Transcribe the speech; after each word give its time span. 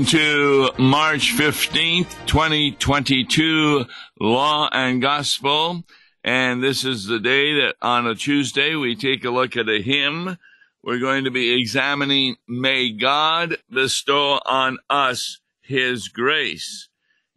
listening 0.00 0.20
to 0.20 0.70
March 0.78 1.34
15th, 1.34 2.26
2022, 2.26 3.84
Law 4.18 4.68
and 4.72 5.02
Gospel. 5.02 5.84
And 6.24 6.62
this 6.62 6.84
is 6.84 7.04
the 7.04 7.18
day 7.18 7.54
that 7.60 7.74
on 7.82 8.06
a 8.06 8.14
Tuesday 8.14 8.74
we 8.74 8.96
take 8.96 9.24
a 9.24 9.30
look 9.30 9.56
at 9.58 9.68
a 9.68 9.82
hymn. 9.82 10.38
We're 10.82 11.00
going 11.00 11.24
to 11.24 11.30
be 11.30 11.60
examining 11.60 12.36
May 12.48 12.92
God 12.92 13.56
bestow 13.70 14.40
on 14.46 14.78
us 14.88 15.40
his 15.60 16.08
grace. 16.08 16.88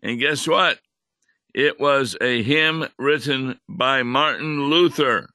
And 0.01 0.19
guess 0.19 0.47
what? 0.47 0.79
It 1.53 1.81
was 1.81 2.15
a 2.21 2.43
hymn 2.43 2.87
written 2.97 3.59
by 3.67 4.03
Martin 4.03 4.69
Luther 4.69 5.29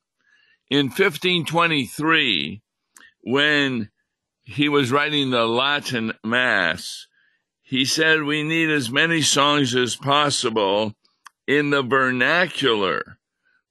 in 0.71 0.87
1523 0.87 2.63
when 3.23 3.91
he 4.45 4.71
was 4.71 4.91
writing 4.91 5.31
the 5.31 5.47
Latin 5.47 6.15
Mass, 6.25 7.07
he 7.69 7.85
said 7.85 8.23
we 8.23 8.43
need 8.43 8.71
as 8.71 8.91
many 8.91 9.21
songs 9.21 9.75
as 9.75 9.95
possible 9.95 10.95
in 11.47 11.69
the 11.69 11.83
vernacular, 11.83 13.19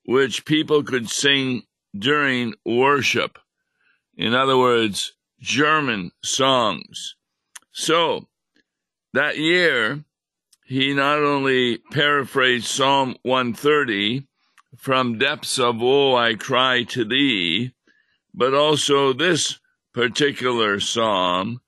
which 0.05 0.45
people 0.45 0.83
could 0.83 1.09
sing 1.09 1.63
during 1.97 2.53
worship. 2.63 3.39
In 4.15 4.35
other 4.35 4.55
words, 4.55 5.13
German 5.39 6.11
songs. 6.23 7.15
So 7.71 8.27
that 9.13 9.39
year, 9.39 10.03
he 10.63 10.93
not 10.93 11.23
only 11.23 11.79
paraphrased 11.91 12.67
Psalm 12.67 13.15
130, 13.23 14.27
From 14.77 15.17
depths 15.17 15.57
of 15.57 15.81
woe 15.81 16.15
I 16.15 16.35
cry 16.35 16.83
to 16.83 17.03
thee, 17.03 17.73
but 18.31 18.53
also 18.53 19.11
this 19.11 19.59
particular 19.91 20.79
psalm, 20.79 21.61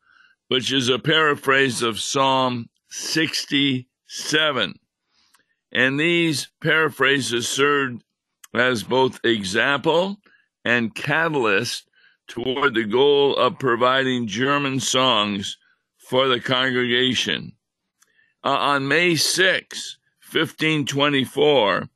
which 0.50 0.72
is 0.73 0.89
a 0.89 1.00
paraphrase 1.00 1.81
of 1.81 2.00
Psalm 2.00 2.69
67. 2.89 4.73
And 5.72 6.00
these 6.00 6.50
paraphrases 6.59 7.47
served 7.47 8.03
as 8.53 8.81
both 8.81 9.23
example 9.23 10.17
and 10.66 10.94
catalyst 10.95 11.88
toward 12.27 12.73
the 12.73 12.83
goal 12.83 13.36
of 13.36 13.59
providing 13.59 14.25
German 14.25 14.80
songs 14.80 15.55
for 15.97 16.27
the 16.27 16.39
congregation. 16.39 17.53
Uh, 18.44 18.50
on 18.50 18.88
May 18.88 19.16
6, 19.16 19.97
1524, 20.31 21.89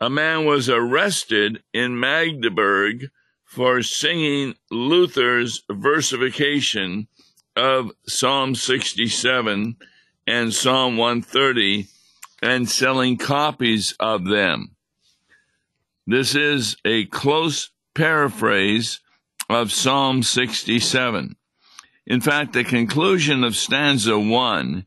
a 0.00 0.10
man 0.10 0.44
was 0.44 0.68
arrested 0.68 1.62
in 1.72 1.98
Magdeburg 1.98 3.06
for 3.44 3.82
singing 3.82 4.54
Luther's 4.70 5.62
versification 5.70 7.08
of 7.56 7.90
Psalm 8.06 8.54
67 8.54 9.76
and 10.26 10.54
Psalm 10.54 10.96
130 10.96 11.86
and 12.42 12.68
selling 12.68 13.16
copies 13.16 13.94
of 13.98 14.26
them. 14.26 14.76
This 16.06 16.34
is 16.34 16.76
a 16.84 17.06
close 17.06 17.70
paraphrase 17.94 19.00
of 19.48 19.72
Psalm 19.72 20.22
67. 20.22 21.36
In 22.06 22.20
fact, 22.20 22.52
the 22.52 22.62
conclusion 22.62 23.42
of 23.42 23.56
stanza 23.56 24.18
1 24.18 24.86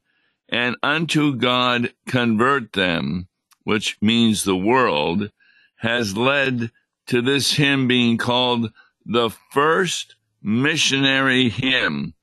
and 0.49 0.75
unto 0.81 1.35
God 1.35 1.93
convert 2.07 2.73
them, 2.73 3.27
which 3.63 3.97
means 4.01 4.43
the 4.43 4.55
world, 4.55 5.31
has 5.77 6.15
led 6.15 6.71
to 7.07 7.21
this 7.21 7.53
hymn 7.53 7.87
being 7.87 8.17
called 8.17 8.71
the 9.05 9.29
first 9.51 10.15
missionary 10.41 11.49
hymn 11.49 12.13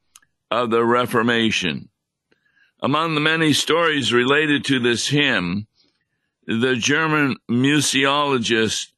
of 0.51 0.71
the 0.71 0.85
Reformation. 0.85 1.89
Among 2.81 3.15
the 3.15 3.21
many 3.21 3.53
stories 3.53 4.13
related 4.13 4.65
to 4.67 4.79
this 4.79 5.09
hymn, 5.09 5.67
the 6.47 6.77
German 6.77 7.37
museologist 7.51 8.93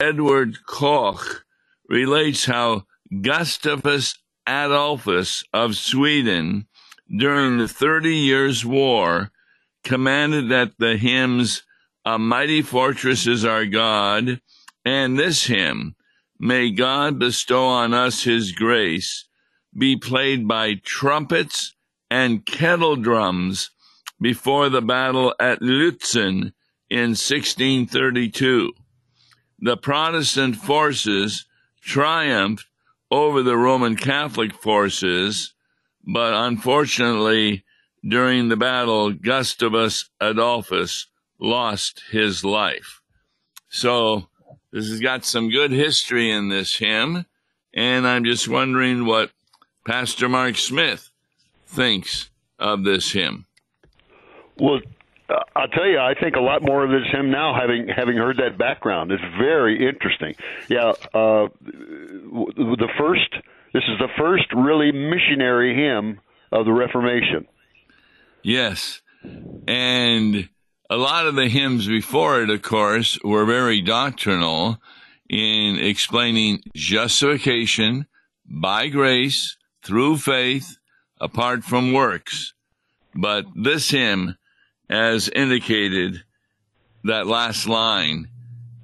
Edward 0.00 0.58
Koch 0.66 1.44
relates 1.88 2.44
how 2.44 2.84
Gustavus 3.22 4.16
Adolphus 4.46 5.44
of 5.52 5.76
Sweden 5.76 6.66
during 7.16 7.58
the 7.58 7.68
Thirty 7.68 8.16
Years' 8.16 8.64
War 8.64 9.30
commanded 9.82 10.48
that 10.50 10.72
the 10.78 10.96
hymns 10.96 11.62
A 12.04 12.18
Mighty 12.18 12.62
Fortress 12.62 13.26
is 13.26 13.44
Our 13.44 13.66
God 13.66 14.40
and 14.84 15.18
this 15.18 15.46
hymn, 15.46 15.94
May 16.38 16.70
God 16.70 17.18
bestow 17.18 17.64
on 17.64 17.94
us 17.94 18.24
his 18.24 18.52
grace, 18.52 19.24
be 19.76 19.96
played 19.96 20.46
by 20.46 20.74
trumpets 20.74 21.74
and 22.10 22.46
kettle 22.46 22.96
drums 22.96 23.70
before 24.20 24.68
the 24.68 24.82
battle 24.82 25.34
at 25.40 25.60
Lutzen 25.60 26.52
in 26.88 27.10
1632. 27.10 28.72
The 29.58 29.76
Protestant 29.76 30.56
forces 30.56 31.46
triumphed 31.80 32.66
over 33.10 33.42
the 33.42 33.56
Roman 33.56 33.96
Catholic 33.96 34.54
forces, 34.54 35.54
but 36.04 36.34
unfortunately, 36.34 37.64
during 38.06 38.48
the 38.48 38.56
battle, 38.56 39.12
Gustavus 39.12 40.10
Adolphus 40.20 41.06
lost 41.38 42.02
his 42.10 42.44
life. 42.44 43.00
So, 43.68 44.28
this 44.72 44.88
has 44.88 45.00
got 45.00 45.24
some 45.24 45.50
good 45.50 45.70
history 45.70 46.30
in 46.30 46.48
this 46.48 46.76
hymn, 46.76 47.26
and 47.72 48.06
I'm 48.06 48.24
just 48.24 48.48
wondering 48.48 49.06
what 49.06 49.30
Pastor 49.86 50.28
Mark 50.28 50.56
Smith 50.56 51.10
thinks 51.66 52.30
of 52.58 52.84
this 52.84 53.12
hymn. 53.12 53.46
Well, 54.58 54.80
I'll 55.56 55.68
tell 55.68 55.86
you, 55.86 55.98
I 55.98 56.14
think 56.20 56.36
a 56.36 56.40
lot 56.40 56.62
more 56.62 56.84
of 56.84 56.90
this 56.90 57.10
hymn 57.10 57.30
now, 57.30 57.58
having 57.58 57.88
having 57.88 58.16
heard 58.16 58.36
that 58.38 58.58
background. 58.58 59.10
It's 59.10 59.22
very 59.38 59.86
interesting. 59.86 60.34
Yeah, 60.68 60.92
uh, 61.12 61.48
the 61.62 62.88
first. 62.98 63.34
This 63.72 63.82
is 63.88 63.98
the 63.98 64.08
first 64.16 64.44
really 64.54 64.92
missionary 64.92 65.74
hymn 65.74 66.20
of 66.52 66.64
the 66.64 66.72
Reformation. 66.72 67.46
Yes, 68.42 69.00
and 69.66 70.48
a 70.90 70.96
lot 70.96 71.26
of 71.26 71.34
the 71.34 71.48
hymns 71.48 71.88
before 71.88 72.42
it, 72.42 72.50
of 72.50 72.62
course, 72.62 73.18
were 73.24 73.44
very 73.44 73.80
doctrinal 73.80 74.78
in 75.28 75.78
explaining 75.78 76.62
justification 76.74 78.06
by 78.46 78.88
grace 78.88 79.56
through 79.84 80.18
faith 80.18 80.78
apart 81.20 81.64
from 81.64 81.92
works. 81.92 82.54
But 83.14 83.46
this 83.54 83.90
hymn, 83.90 84.36
as 84.90 85.28
indicated, 85.28 86.24
that 87.04 87.26
last 87.26 87.68
line 87.68 88.28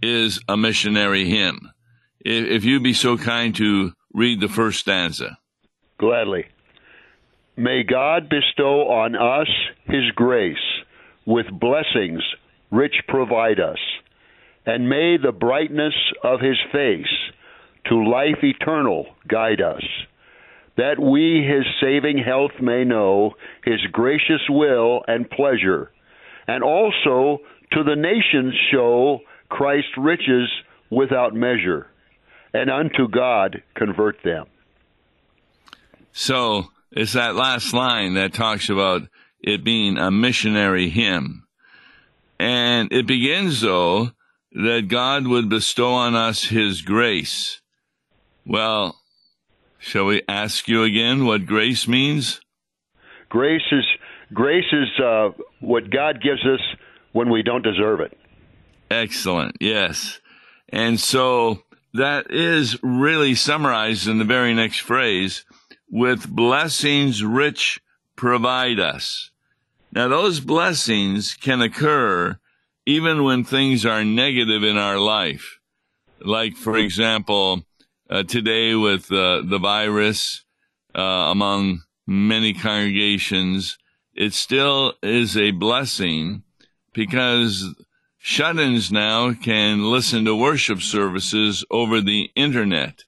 is 0.03 0.41
a 0.49 0.57
missionary 0.57 1.29
hymn. 1.29 1.71
If 2.21 2.65
you'd 2.65 2.83
be 2.83 2.93
so 2.93 3.17
kind 3.17 3.55
to 3.57 3.93
read 4.13 4.41
the 4.41 4.49
first 4.49 4.81
stanza. 4.81 5.39
Gladly. 5.99 6.47
May 7.57 7.83
God 7.83 8.29
bestow 8.29 8.89
on 8.89 9.17
us 9.17 9.49
his 9.85 10.11
grace 10.15 10.57
with 11.27 11.47
blessings 11.51 12.23
rich 12.71 12.95
provide 13.09 13.61
us. 13.61 13.79
And 14.67 14.89
may 14.89 15.17
the 15.17 15.33
brightness 15.33 15.95
of 16.23 16.41
his 16.41 16.59
face 16.73 17.07
to 17.87 18.09
life 18.09 18.43
eternal 18.43 19.07
guide 19.27 19.61
us, 19.61 19.83
that 20.81 20.99
we 20.99 21.47
his 21.47 21.67
saving 21.79 22.17
health 22.17 22.53
may 22.59 22.85
know, 22.85 23.35
his 23.65 23.81
gracious 23.93 24.41
will 24.49 25.03
and 25.07 25.29
pleasure, 25.29 25.93
and 26.49 26.65
also 26.65 27.39
to 27.73 27.85
the 27.85 27.97
nations 27.97 28.55
show 28.73 29.21
Christ's 29.51 29.91
riches 29.99 30.49
without 30.89 31.35
measure, 31.35 31.87
and 32.55 32.71
unto 32.71 33.09
God 33.09 33.63
convert 33.75 34.23
them. 34.25 34.47
So 36.13 36.69
it's 36.91 37.13
that 37.13 37.37
last 37.37 37.75
line 37.75 38.15
that 38.15 38.33
talks 38.33 38.71
about 38.71 39.03
it 39.43 39.63
being 39.63 39.99
a 39.99 40.11
missionary 40.11 40.89
hymn. 40.89 41.45
And 42.39 42.91
it 42.91 43.07
begins, 43.07 43.61
though, 43.61 44.13
that 44.53 44.89
God 44.89 45.27
would 45.27 45.51
bestow 45.51 45.93
on 45.93 46.15
us 46.15 46.45
His 46.45 46.81
grace. 46.81 47.61
Well, 48.47 49.00
shall 49.81 50.07
we 50.07 50.23
ask 50.29 50.69
you 50.69 50.85
again 50.85 51.25
what 51.27 51.47
grace 51.47 51.89
means? 51.89 52.41
Grace 53.29 53.63
is 53.73 53.85
grace 54.33 54.73
is 54.73 54.89
uh, 55.03 55.31
what 55.61 55.91
God 55.91 56.23
gives 56.23 56.45
us 56.47 56.61
when 57.13 57.31
we 57.31 57.43
don't 57.43 57.63
deserve 57.63 58.01
it. 58.01 58.17
Excellent. 58.91 59.57
Yes, 59.61 60.21
and 60.69 61.01
so 61.01 61.63
that 61.95 62.31
is 62.31 62.79
really 62.83 63.35
summarized 63.35 64.07
in 64.07 64.19
the 64.19 64.25
very 64.25 64.55
next 64.55 64.81
phrase: 64.81 65.45
"With 65.91 66.29
blessings 66.29 67.25
rich 67.25 67.81
provide 68.17 68.79
us." 68.79 69.31
Now, 69.93 70.07
those 70.07 70.39
blessings 70.39 71.35
can 71.35 71.61
occur 71.61 72.39
even 72.87 73.25
when 73.25 73.45
things 73.45 73.85
are 73.85 74.05
negative 74.05 74.63
in 74.63 74.77
our 74.77 74.99
life. 74.99 75.59
Like, 76.21 76.57
for 76.57 76.77
example, 76.77 77.65
uh, 78.11 78.25
today 78.25 78.75
with 78.75 79.11
uh, 79.13 79.43
the 79.45 79.59
virus 79.59 80.45
uh, 80.95 81.01
among 81.01 81.83
many 82.07 82.53
congregations, 82.53 83.79
it 84.15 84.35
still 84.35 84.95
is 85.03 85.37
a 85.37 85.53
blessing 85.53 86.43
because 86.93 87.75
shut 88.19 88.59
ins 88.59 88.91
now 88.91 89.33
can 89.33 89.85
listen 89.85 90.25
to 90.25 90.35
worship 90.35 90.83
services 90.83 91.65
over 91.71 92.01
the 92.01 92.31
internet. 92.35 93.05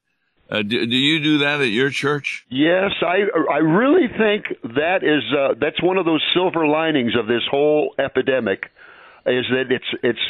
Uh, 0.48 0.62
do, 0.62 0.86
do, 0.86 0.96
you 0.96 1.18
do 1.22 1.38
that 1.38 1.60
at 1.60 1.70
your 1.70 1.90
church? 1.90 2.44
Yes, 2.50 2.90
I 3.00 3.24
I 3.50 3.58
really 3.58 4.06
think 4.06 4.44
that 4.74 4.98
is 5.02 5.22
uh, 5.36 5.54
that's 5.58 5.82
one 5.82 5.96
of 5.96 6.04
those 6.04 6.22
silver 6.34 6.66
linings 6.66 7.12
of 7.18 7.26
this 7.26 7.42
whole 7.50 7.94
epidemic, 7.98 8.64
is 9.24 9.46
that 9.50 9.70
it's 9.70 9.84
it's 10.02 10.20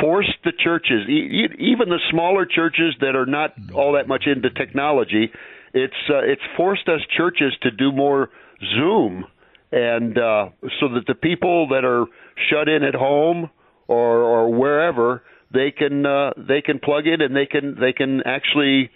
forced 0.00 0.36
the 0.44 0.52
churches, 0.52 1.08
even 1.08 1.88
the 1.88 2.00
smaller 2.10 2.46
churches 2.46 2.94
that 3.00 3.16
are 3.16 3.26
not 3.26 3.54
all 3.74 3.92
that 3.92 4.08
much 4.08 4.24
into 4.26 4.50
technology, 4.50 5.30
it's 5.72 5.94
uh, 6.08 6.18
it's 6.18 6.42
forced 6.56 6.88
us 6.88 7.00
churches 7.16 7.52
to 7.62 7.70
do 7.70 7.92
more 7.92 8.30
Zoom, 8.76 9.24
and 9.72 10.16
uh, 10.16 10.50
so 10.80 10.88
that 10.94 11.04
the 11.06 11.14
people 11.14 11.68
that 11.68 11.84
are 11.84 12.06
shut 12.48 12.68
in 12.68 12.82
at 12.82 12.94
home 12.94 13.50
or 13.88 14.22
or 14.22 14.54
wherever 14.54 15.22
they 15.52 15.70
can 15.70 16.06
uh, 16.06 16.32
they 16.36 16.60
can 16.60 16.78
plug 16.78 17.06
in 17.06 17.20
and 17.20 17.34
they 17.34 17.46
can 17.46 17.76
they 17.78 17.92
can 17.92 18.22
actually 18.24 18.90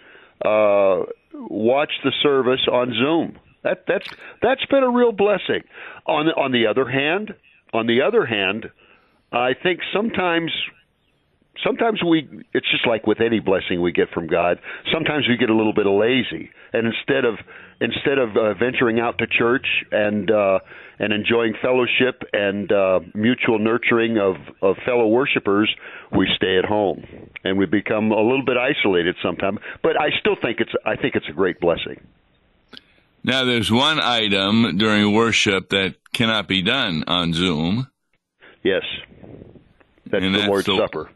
uh, 0.45 1.03
watch 1.33 1.91
the 2.03 2.11
service 2.23 2.65
on 2.71 2.93
Zoom. 2.93 3.39
That 3.63 3.83
that's 3.87 4.07
that's 4.41 4.65
been 4.65 4.83
a 4.83 4.89
real 4.89 5.11
blessing. 5.11 5.63
On 6.05 6.27
on 6.27 6.51
the 6.51 6.67
other 6.67 6.89
hand, 6.89 7.33
on 7.73 7.87
the 7.87 8.01
other 8.01 8.25
hand, 8.25 8.71
I 9.31 9.53
think 9.53 9.81
sometimes 9.93 10.51
sometimes 11.63 12.01
we 12.03 12.27
it's 12.53 12.69
just 12.71 12.87
like 12.87 13.07
with 13.07 13.21
any 13.21 13.39
blessing 13.39 13.81
we 13.81 13.91
get 13.91 14.09
from 14.11 14.27
God. 14.27 14.59
Sometimes 14.93 15.27
we 15.27 15.37
get 15.37 15.49
a 15.49 15.55
little 15.55 15.73
bit 15.73 15.85
lazy, 15.85 16.49
and 16.73 16.87
instead 16.87 17.25
of 17.25 17.35
instead 17.81 18.17
of 18.17 18.35
uh, 18.35 18.53
venturing 18.55 18.99
out 18.99 19.17
to 19.19 19.27
church 19.27 19.65
and 19.91 20.29
uh, 20.29 20.59
and 20.99 21.13
enjoying 21.13 21.53
fellowship 21.61 22.23
and 22.33 22.71
uh, 22.71 22.99
mutual 23.13 23.59
nurturing 23.59 24.17
of 24.17 24.35
of 24.61 24.75
fellow 24.85 25.07
worshipers, 25.07 25.73
we 26.15 26.27
stay 26.35 26.57
at 26.57 26.65
home 26.65 27.03
and 27.43 27.57
we 27.57 27.65
become 27.65 28.11
a 28.11 28.21
little 28.21 28.45
bit 28.45 28.57
isolated 28.57 29.15
sometimes. 29.23 29.59
But 29.81 29.99
I 29.99 30.09
still 30.19 30.35
think 30.41 30.59
it's 30.59 30.71
I 30.85 30.95
think 30.95 31.15
it's 31.15 31.27
a 31.29 31.33
great 31.33 31.59
blessing. 31.59 32.01
Now, 33.21 33.43
there's 33.43 33.69
one 33.69 33.99
item 33.99 34.77
during 34.77 35.13
worship 35.13 35.69
that 35.69 35.95
cannot 36.13 36.47
be 36.47 36.61
done 36.61 37.03
on 37.05 37.33
Zoom. 37.33 37.87
Yes, 38.63 38.83
that's 40.05 40.23
and 40.23 40.33
the 40.33 40.39
that's 40.39 40.47
Lord's 40.47 40.65
the, 40.65 40.77
Supper. 40.77 41.09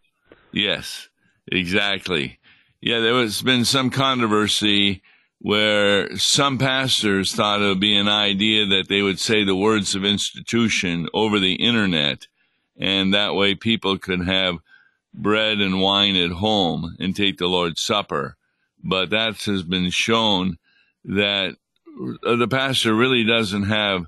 Yes, 0.53 1.09
exactly. 1.51 2.39
Yeah, 2.79 2.99
there 2.99 3.15
has 3.15 3.41
been 3.41 3.65
some 3.65 3.89
controversy 3.89 5.01
where 5.39 6.15
some 6.15 6.57
pastors 6.57 7.33
thought 7.33 7.61
it 7.61 7.65
would 7.65 7.79
be 7.79 7.97
an 7.97 8.07
idea 8.07 8.65
that 8.67 8.87
they 8.87 9.01
would 9.01 9.19
say 9.19 9.43
the 9.43 9.55
words 9.55 9.95
of 9.95 10.05
institution 10.05 11.09
over 11.13 11.39
the 11.39 11.55
internet, 11.55 12.27
and 12.77 13.13
that 13.13 13.35
way 13.35 13.55
people 13.55 13.97
could 13.97 14.25
have 14.25 14.59
bread 15.13 15.59
and 15.59 15.81
wine 15.81 16.15
at 16.15 16.31
home 16.31 16.95
and 16.99 17.15
take 17.15 17.37
the 17.37 17.47
Lord's 17.47 17.81
Supper. 17.81 18.37
But 18.83 19.09
that 19.09 19.41
has 19.43 19.63
been 19.63 19.89
shown 19.89 20.59
that 21.03 21.55
the 21.95 22.47
pastor 22.49 22.93
really 22.93 23.23
doesn't 23.23 23.63
have 23.63 24.05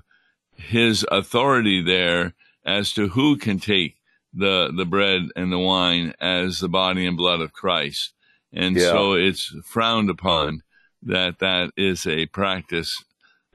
his 0.54 1.04
authority 1.10 1.82
there 1.82 2.34
as 2.64 2.92
to 2.92 3.08
who 3.08 3.36
can 3.36 3.58
take 3.58 3.95
the 4.36 4.72
the 4.76 4.84
bread 4.84 5.22
and 5.34 5.52
the 5.52 5.58
wine 5.58 6.12
as 6.20 6.60
the 6.60 6.68
body 6.68 7.06
and 7.06 7.16
blood 7.16 7.40
of 7.40 7.52
Christ, 7.52 8.12
and 8.52 8.76
yeah. 8.76 8.90
so 8.90 9.14
it's 9.14 9.54
frowned 9.64 10.10
upon 10.10 10.62
that 11.02 11.38
that 11.38 11.70
is 11.76 12.06
a 12.06 12.26
practice 12.26 13.02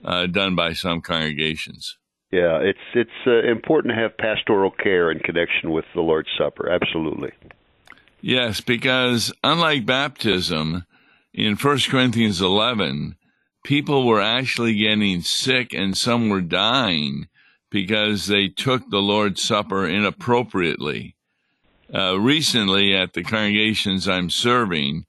uh, 0.04 0.26
done 0.26 0.56
by 0.56 0.74
some 0.74 1.02
congregations. 1.02 1.98
Yeah, 2.32 2.60
it's 2.60 2.80
it's 2.94 3.10
uh, 3.28 3.44
important 3.50 3.94
to 3.94 4.02
have 4.02 4.18
pastoral 4.18 4.72
care 4.72 5.12
in 5.12 5.20
connection 5.20 5.72
with 5.72 5.86
the 5.94 6.02
Lord's 6.02 6.30
Supper. 6.38 6.70
Absolutely. 6.70 7.32
Yes, 8.22 8.62
because 8.62 9.34
unlike 9.44 9.86
baptism, 9.86 10.86
in 11.34 11.56
1 11.56 11.80
Corinthians 11.90 12.40
11, 12.40 13.16
people 13.64 14.06
were 14.06 14.22
actually 14.22 14.76
getting 14.76 15.22
sick 15.22 15.74
and 15.74 15.98
some 15.98 16.30
were 16.30 16.42
dying 16.42 17.28
because 17.72 18.28
they 18.28 18.50
took 18.50 18.90
the 18.90 19.02
Lord's 19.02 19.42
Supper 19.42 19.88
inappropriately. 19.88 21.16
Uh, 21.94 22.20
recently, 22.20 22.96
at 22.96 23.14
the 23.14 23.24
congregations 23.24 24.08
I'm 24.08 24.30
serving, 24.30 25.06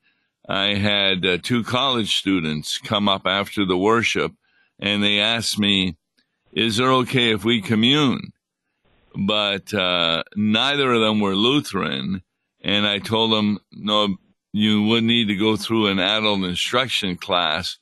I 0.49 0.75
had 0.75 1.27
uh, 1.27 1.39
two 1.43 1.63
college 1.63 2.17
students 2.17 2.79
come 2.79 3.09
up 3.09 3.27
after 3.27 3.65
the 3.65 3.77
worship 3.77 4.33
and 4.79 5.03
they 5.03 5.21
asked 5.21 5.59
me, 5.59 5.97
Is 6.53 6.81
it 6.81 6.85
okay 6.85 7.33
if 7.33 7.45
we 7.45 7.61
commune? 7.61 8.33
But 9.15 9.73
uh, 9.75 10.25
neither 10.35 10.93
of 10.93 11.01
them 11.01 11.21
were 11.21 11.37
Lutheran. 11.37 12.23
And 12.61 12.87
I 12.87 12.99
told 12.99 13.33
them, 13.33 13.59
No, 13.73 14.17
you 14.53 14.83
would 14.85 15.05
need 15.05 15.27
to 15.29 15.37
go 15.37 15.57
through 15.57 15.89
an 15.89 15.99
adult 15.99 16.43
instruction 16.45 17.17
class 17.17 17.79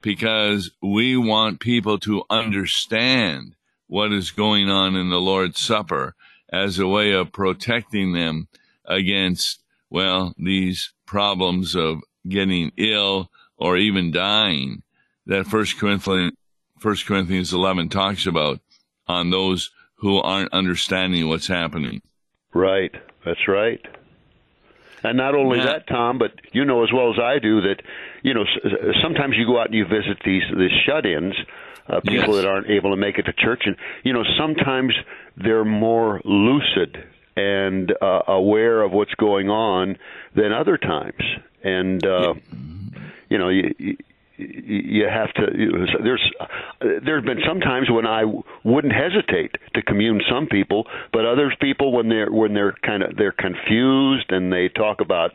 because 0.00 0.70
we 0.82 1.16
want 1.16 1.60
people 1.60 1.98
to 2.00 2.24
understand 2.30 3.54
what 3.86 4.12
is 4.12 4.30
going 4.30 4.68
on 4.68 4.96
in 4.96 5.10
the 5.10 5.20
Lord's 5.20 5.60
Supper 5.60 6.14
as 6.52 6.78
a 6.78 6.86
way 6.86 7.12
of 7.12 7.32
protecting 7.32 8.12
them 8.12 8.48
against, 8.84 9.60
well, 9.90 10.34
these 10.38 10.92
problems 11.06 11.74
of 11.74 12.00
getting 12.28 12.72
ill 12.76 13.30
or 13.56 13.76
even 13.76 14.10
dying 14.10 14.82
that 15.26 15.46
First 15.46 15.78
Corinthians, 15.78 16.32
First 16.78 17.06
Corinthians 17.06 17.52
11 17.52 17.88
talks 17.88 18.26
about 18.26 18.60
on 19.06 19.30
those 19.30 19.70
who 19.96 20.18
aren't 20.18 20.52
understanding 20.52 21.28
what's 21.28 21.46
happening. 21.46 22.02
Right. 22.52 22.94
That's 23.24 23.48
right. 23.48 23.80
And 25.02 25.18
not 25.18 25.34
only 25.34 25.58
yeah. 25.58 25.66
that, 25.66 25.86
Tom, 25.86 26.18
but 26.18 26.32
you 26.52 26.64
know 26.64 26.82
as 26.82 26.90
well 26.92 27.12
as 27.12 27.18
I 27.18 27.38
do 27.38 27.60
that, 27.60 27.82
you 28.22 28.32
know, 28.32 28.44
sometimes 29.02 29.34
you 29.36 29.46
go 29.46 29.60
out 29.60 29.66
and 29.66 29.74
you 29.74 29.84
visit 29.84 30.18
these 30.24 30.42
these 30.56 30.72
shut-ins, 30.86 31.34
uh, 31.88 32.00
people 32.00 32.34
yes. 32.34 32.42
that 32.42 32.46
aren't 32.46 32.70
able 32.70 32.90
to 32.90 32.96
make 32.96 33.18
it 33.18 33.22
to 33.22 33.32
church, 33.32 33.62
and 33.66 33.76
you 34.02 34.12
know 34.12 34.24
sometimes 34.38 34.94
they're 35.36 35.64
more 35.64 36.20
lucid 36.24 37.04
and 37.36 37.92
uh, 38.00 38.22
aware 38.28 38.82
of 38.82 38.92
what's 38.92 39.14
going 39.14 39.50
on 39.50 39.96
than 40.34 40.52
other 40.52 40.78
times, 40.78 41.22
and 41.62 42.06
uh, 42.06 42.34
you 43.28 43.38
know 43.38 43.48
you, 43.48 43.74
you 43.78 43.96
you 44.36 45.06
have 45.08 45.32
to 45.34 45.46
there's 46.02 46.32
there's 46.80 47.24
been 47.24 47.40
some 47.46 47.60
times 47.60 47.88
when 47.88 48.06
I 48.06 48.24
wouldn't 48.64 48.92
hesitate 48.92 49.56
to 49.74 49.82
commune 49.82 50.20
some 50.28 50.48
people 50.48 50.86
but 51.12 51.24
others 51.24 51.54
people 51.60 51.92
when 51.92 52.08
they're 52.08 52.30
when 52.30 52.52
they're 52.52 52.74
kind 52.84 53.04
of 53.04 53.16
they're 53.16 53.32
confused 53.32 54.30
and 54.30 54.52
they 54.52 54.68
talk 54.68 55.00
about 55.00 55.30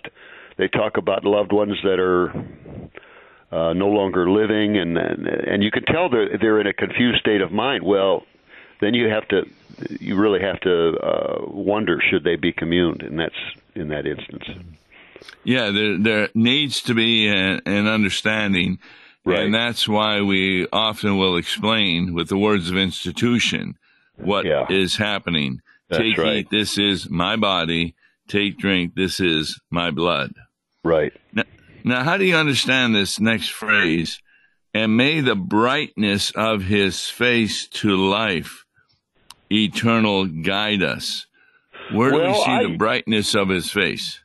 they 0.58 0.68
talk 0.68 0.98
about 0.98 1.24
loved 1.24 1.54
ones 1.54 1.78
that 1.84 2.00
are 2.00 2.34
uh, 3.52 3.74
no 3.74 3.88
longer 3.88 4.30
living 4.30 4.78
and, 4.78 4.98
and 4.98 5.28
and 5.28 5.64
you 5.64 5.72
can 5.72 5.84
tell 5.84 6.10
they're 6.10 6.38
they're 6.38 6.62
in 6.62 6.68
a 6.68 6.74
confused 6.74 7.20
state 7.20 7.42
of 7.42 7.52
mind 7.52 7.84
well 7.84 8.24
then 8.82 8.94
you 8.94 9.10
have 9.10 9.28
to 9.28 9.44
you 10.00 10.16
really 10.16 10.42
have 10.42 10.60
to 10.60 10.98
uh, 10.98 11.46
wonder 11.48 12.00
should 12.10 12.24
they 12.24 12.36
be 12.36 12.52
communed 12.52 13.02
and 13.02 13.20
that's 13.20 13.36
in 13.76 13.90
that 13.90 14.06
instance 14.06 14.44
yeah, 15.44 15.72
there 15.72 15.98
there 15.98 16.30
needs 16.34 16.82
to 16.84 16.94
be 16.94 17.28
a, 17.28 17.62
an 17.66 17.88
understanding, 17.88 18.80
right. 19.26 19.40
and 19.40 19.54
that's 19.54 19.88
why 19.88 20.22
we 20.22 20.68
often 20.72 21.18
will 21.18 21.38
explain 21.38 22.14
with 22.14 22.30
the 22.30 22.38
words 22.38 22.70
of 22.70 22.78
institution 22.78 23.78
what 24.16 24.46
yeah. 24.46 24.66
is 24.70 24.98
happening. 24.98 25.62
That's 25.90 26.02
Take 26.02 26.18
right. 26.18 26.38
eat. 26.38 26.50
This 26.50 26.78
is 26.78 27.10
my 27.10 27.36
body. 27.36 27.96
Take 28.28 28.58
drink. 28.58 28.96
This 28.96 29.20
is 29.20 29.60
my 29.72 29.92
blood. 29.92 30.34
Right. 30.84 31.14
Now, 31.34 31.44
now, 31.84 32.04
how 32.04 32.18
do 32.18 32.26
you 32.26 32.36
understand 32.36 32.96
this 32.96 33.20
next 33.20 33.50
phrase? 33.50 34.22
And 34.74 34.96
may 34.96 35.22
the 35.22 35.36
brightness 35.36 36.32
of 36.32 36.64
his 36.64 37.08
face 37.08 37.68
to 37.68 37.96
life 37.96 38.66
eternal 39.52 40.26
guide 40.26 40.84
us. 40.84 41.26
Where 41.92 42.12
do 42.12 42.18
well, 42.18 42.28
we 42.28 42.34
see 42.36 42.52
I, 42.52 42.64
the 42.64 42.78
brightness 42.78 43.36
of 43.36 43.50
his 43.50 43.72
face? 43.72 44.20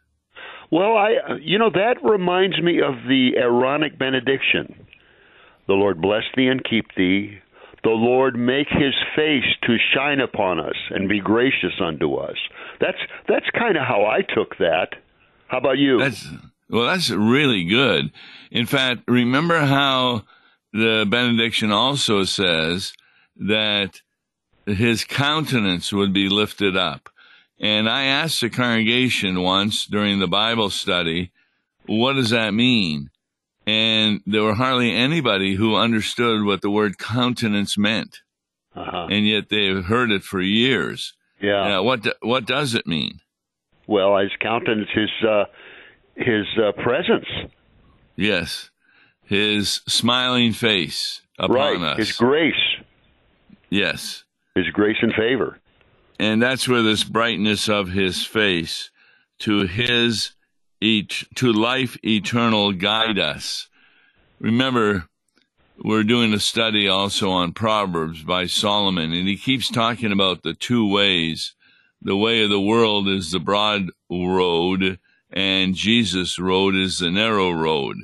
Well, 0.70 0.96
I 0.96 1.36
you 1.40 1.58
know 1.58 1.70
that 1.70 1.96
reminds 2.02 2.60
me 2.60 2.80
of 2.80 2.94
the 3.08 3.36
Aaronic 3.36 3.98
benediction. 3.98 4.86
The 5.66 5.74
Lord 5.74 6.00
bless 6.00 6.24
thee 6.36 6.48
and 6.48 6.62
keep 6.62 6.86
thee. 6.96 7.38
The 7.84 7.90
Lord 7.90 8.36
make 8.36 8.68
his 8.68 8.94
face 9.14 9.44
to 9.62 9.76
shine 9.94 10.20
upon 10.20 10.58
us 10.58 10.76
and 10.90 11.08
be 11.08 11.20
gracious 11.20 11.74
unto 11.82 12.14
us. 12.16 12.36
That's 12.80 12.98
that's 13.28 13.46
kind 13.58 13.76
of 13.76 13.84
how 13.86 14.04
I 14.04 14.20
took 14.34 14.58
that. 14.58 14.88
How 15.48 15.58
about 15.58 15.78
you? 15.78 15.98
That's 15.98 16.26
well, 16.68 16.86
that's 16.86 17.10
really 17.10 17.64
good. 17.64 18.12
In 18.50 18.66
fact, 18.66 19.02
remember 19.08 19.58
how 19.58 20.22
the 20.72 21.06
benediction 21.08 21.70
also 21.70 22.24
says 22.24 22.92
that 23.36 24.00
his 24.66 25.04
countenance 25.04 25.92
would 25.92 26.12
be 26.12 26.28
lifted 26.28 26.76
up. 26.76 27.10
And 27.60 27.88
I 27.88 28.04
asked 28.04 28.40
the 28.40 28.50
congregation 28.50 29.40
once 29.42 29.86
during 29.86 30.18
the 30.18 30.26
Bible 30.26 30.70
study, 30.70 31.30
what 31.86 32.14
does 32.14 32.30
that 32.30 32.54
mean? 32.54 33.10
and 33.66 34.20
there 34.26 34.42
were 34.42 34.52
hardly 34.56 34.92
anybody 34.94 35.54
who 35.54 35.74
understood 35.74 36.44
what 36.44 36.60
the 36.60 36.68
word 36.68 36.98
countenance 36.98 37.78
meant, 37.78 38.20
Uh-huh. 38.76 39.06
and 39.10 39.26
yet 39.26 39.48
they've 39.48 39.82
heard 39.86 40.10
it 40.10 40.22
for 40.22 40.38
years. 40.42 41.14
Yeah. 41.40 41.66
Now, 41.68 41.82
what 41.82 42.02
do- 42.02 42.12
what 42.20 42.44
does 42.44 42.74
it 42.74 42.86
mean? 42.86 43.20
Well, 43.86 44.18
his 44.18 44.32
countenance, 44.38 44.90
is, 44.94 45.08
uh, 45.26 45.44
his 46.16 46.46
uh, 46.58 46.72
presence, 46.82 47.26
Yes, 48.16 48.70
his 49.24 49.80
smiling 49.88 50.52
face 50.52 51.20
upon 51.38 51.56
right? 51.56 51.80
us. 51.80 51.98
His 51.98 52.12
grace, 52.12 52.54
yes, 53.70 54.24
his 54.54 54.68
grace 54.68 54.96
and 55.02 55.12
favor. 55.14 55.58
and 56.20 56.40
that's 56.40 56.68
where 56.68 56.82
this 56.82 57.02
brightness 57.04 57.68
of 57.68 57.88
his 57.88 58.24
face 58.24 58.90
to 59.40 59.66
his 59.66 60.30
et- 60.80 61.24
to 61.34 61.52
life 61.52 61.96
eternal 62.04 62.72
guide 62.72 63.18
us. 63.18 63.68
Remember, 64.38 65.08
we're 65.82 66.04
doing 66.04 66.32
a 66.32 66.38
study 66.38 66.86
also 66.88 67.30
on 67.30 67.52
Proverbs 67.52 68.22
by 68.22 68.46
Solomon, 68.46 69.12
and 69.12 69.26
he 69.26 69.36
keeps 69.36 69.68
talking 69.68 70.12
about 70.12 70.42
the 70.44 70.54
two 70.54 70.88
ways. 70.88 71.54
The 72.00 72.16
way 72.16 72.44
of 72.44 72.50
the 72.50 72.60
world 72.60 73.08
is 73.08 73.32
the 73.32 73.40
broad 73.40 73.88
road, 74.08 74.98
and 75.34 75.74
Jesus' 75.74 76.38
road 76.38 76.76
is 76.76 77.00
the 77.00 77.10
narrow 77.10 77.50
road. 77.50 77.96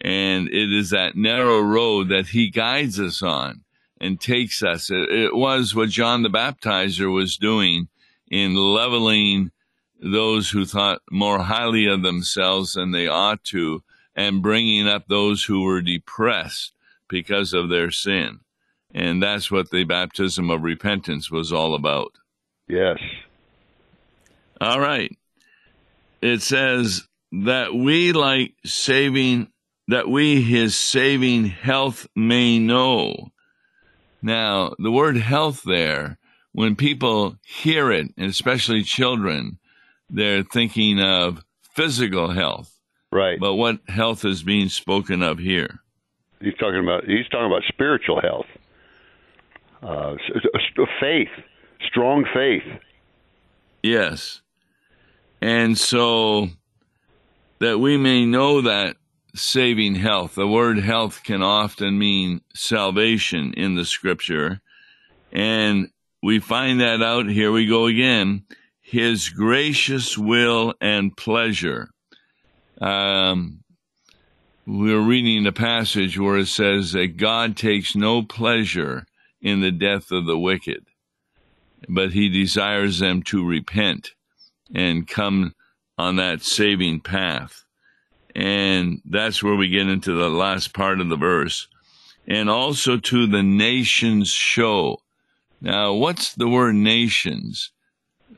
And 0.00 0.48
it 0.48 0.72
is 0.72 0.90
that 0.90 1.16
narrow 1.16 1.60
road 1.60 2.08
that 2.08 2.26
he 2.26 2.50
guides 2.50 3.00
us 3.00 3.22
on 3.22 3.62
and 4.00 4.20
takes 4.20 4.62
us. 4.62 4.90
It, 4.90 5.08
it 5.08 5.34
was 5.36 5.74
what 5.74 5.88
John 5.88 6.22
the 6.22 6.28
Baptizer 6.28 7.10
was 7.14 7.38
doing 7.38 7.88
in 8.28 8.56
leveling 8.56 9.52
those 10.00 10.50
who 10.50 10.66
thought 10.66 11.00
more 11.10 11.38
highly 11.38 11.86
of 11.86 12.02
themselves 12.02 12.74
than 12.74 12.90
they 12.90 13.06
ought 13.06 13.44
to 13.44 13.82
and 14.16 14.42
bringing 14.42 14.88
up 14.88 15.06
those 15.06 15.44
who 15.44 15.62
were 15.62 15.80
depressed 15.80 16.74
because 17.08 17.52
of 17.52 17.68
their 17.68 17.92
sin. 17.92 18.40
And 18.92 19.22
that's 19.22 19.50
what 19.50 19.70
the 19.70 19.84
baptism 19.84 20.50
of 20.50 20.62
repentance 20.62 21.30
was 21.30 21.52
all 21.52 21.74
about. 21.74 22.12
Yes. 22.68 22.98
All 24.60 24.80
right. 24.80 25.16
It 26.24 26.40
says 26.40 27.06
that 27.32 27.74
we 27.74 28.12
like 28.12 28.54
saving, 28.64 29.48
that 29.88 30.08
we 30.08 30.40
his 30.40 30.74
saving 30.74 31.44
health 31.44 32.06
may 32.16 32.58
know. 32.58 33.28
Now, 34.22 34.72
the 34.78 34.90
word 34.90 35.18
health 35.18 35.60
there, 35.66 36.16
when 36.52 36.76
people 36.76 37.36
hear 37.44 37.92
it, 37.92 38.06
and 38.16 38.30
especially 38.30 38.84
children, 38.84 39.58
they're 40.08 40.44
thinking 40.44 40.98
of 40.98 41.44
physical 41.74 42.30
health. 42.30 42.74
Right. 43.12 43.38
But 43.38 43.56
what 43.56 43.80
health 43.86 44.24
is 44.24 44.42
being 44.42 44.70
spoken 44.70 45.22
of 45.22 45.38
here? 45.38 45.80
He's 46.40 46.54
talking 46.54 46.80
about 46.82 47.04
he's 47.04 47.28
talking 47.28 47.48
about 47.48 47.64
spiritual 47.68 48.22
health, 48.22 48.46
uh, 49.82 50.14
faith, 51.02 51.28
strong 51.86 52.24
faith. 52.32 52.80
Yes. 53.82 54.40
And 55.44 55.76
so 55.76 56.48
that 57.58 57.78
we 57.78 57.98
may 57.98 58.24
know 58.24 58.62
that 58.62 58.96
saving 59.34 59.94
health, 59.94 60.36
the 60.36 60.48
word 60.48 60.78
health 60.78 61.22
can 61.22 61.42
often 61.42 61.98
mean 61.98 62.40
salvation 62.54 63.52
in 63.52 63.74
the 63.74 63.84
scripture. 63.84 64.62
And 65.32 65.90
we 66.22 66.38
find 66.38 66.80
that 66.80 67.02
out. 67.02 67.28
Here 67.28 67.52
we 67.52 67.66
go 67.66 67.84
again. 67.84 68.46
His 68.80 69.28
gracious 69.28 70.16
will 70.16 70.72
and 70.80 71.14
pleasure. 71.14 71.90
Um, 72.80 73.64
we're 74.66 75.06
reading 75.06 75.46
a 75.46 75.52
passage 75.52 76.18
where 76.18 76.38
it 76.38 76.48
says 76.48 76.92
that 76.92 77.18
God 77.18 77.54
takes 77.54 77.94
no 77.94 78.22
pleasure 78.22 79.04
in 79.42 79.60
the 79.60 79.72
death 79.72 80.10
of 80.10 80.24
the 80.24 80.38
wicked, 80.38 80.86
but 81.86 82.14
he 82.14 82.30
desires 82.30 82.98
them 82.98 83.22
to 83.24 83.46
repent 83.46 84.12
and 84.74 85.06
come 85.06 85.54
on 85.96 86.16
that 86.16 86.42
saving 86.42 87.00
path. 87.00 87.64
And 88.34 89.00
that's 89.04 89.42
where 89.42 89.54
we 89.54 89.68
get 89.68 89.88
into 89.88 90.12
the 90.12 90.28
last 90.28 90.74
part 90.74 91.00
of 91.00 91.08
the 91.08 91.16
verse. 91.16 91.68
And 92.26 92.50
also 92.50 92.96
to 92.96 93.26
the 93.26 93.42
nations 93.42 94.28
show. 94.30 94.98
Now, 95.60 95.92
what's 95.94 96.34
the 96.34 96.48
word 96.48 96.74
nations 96.74 97.70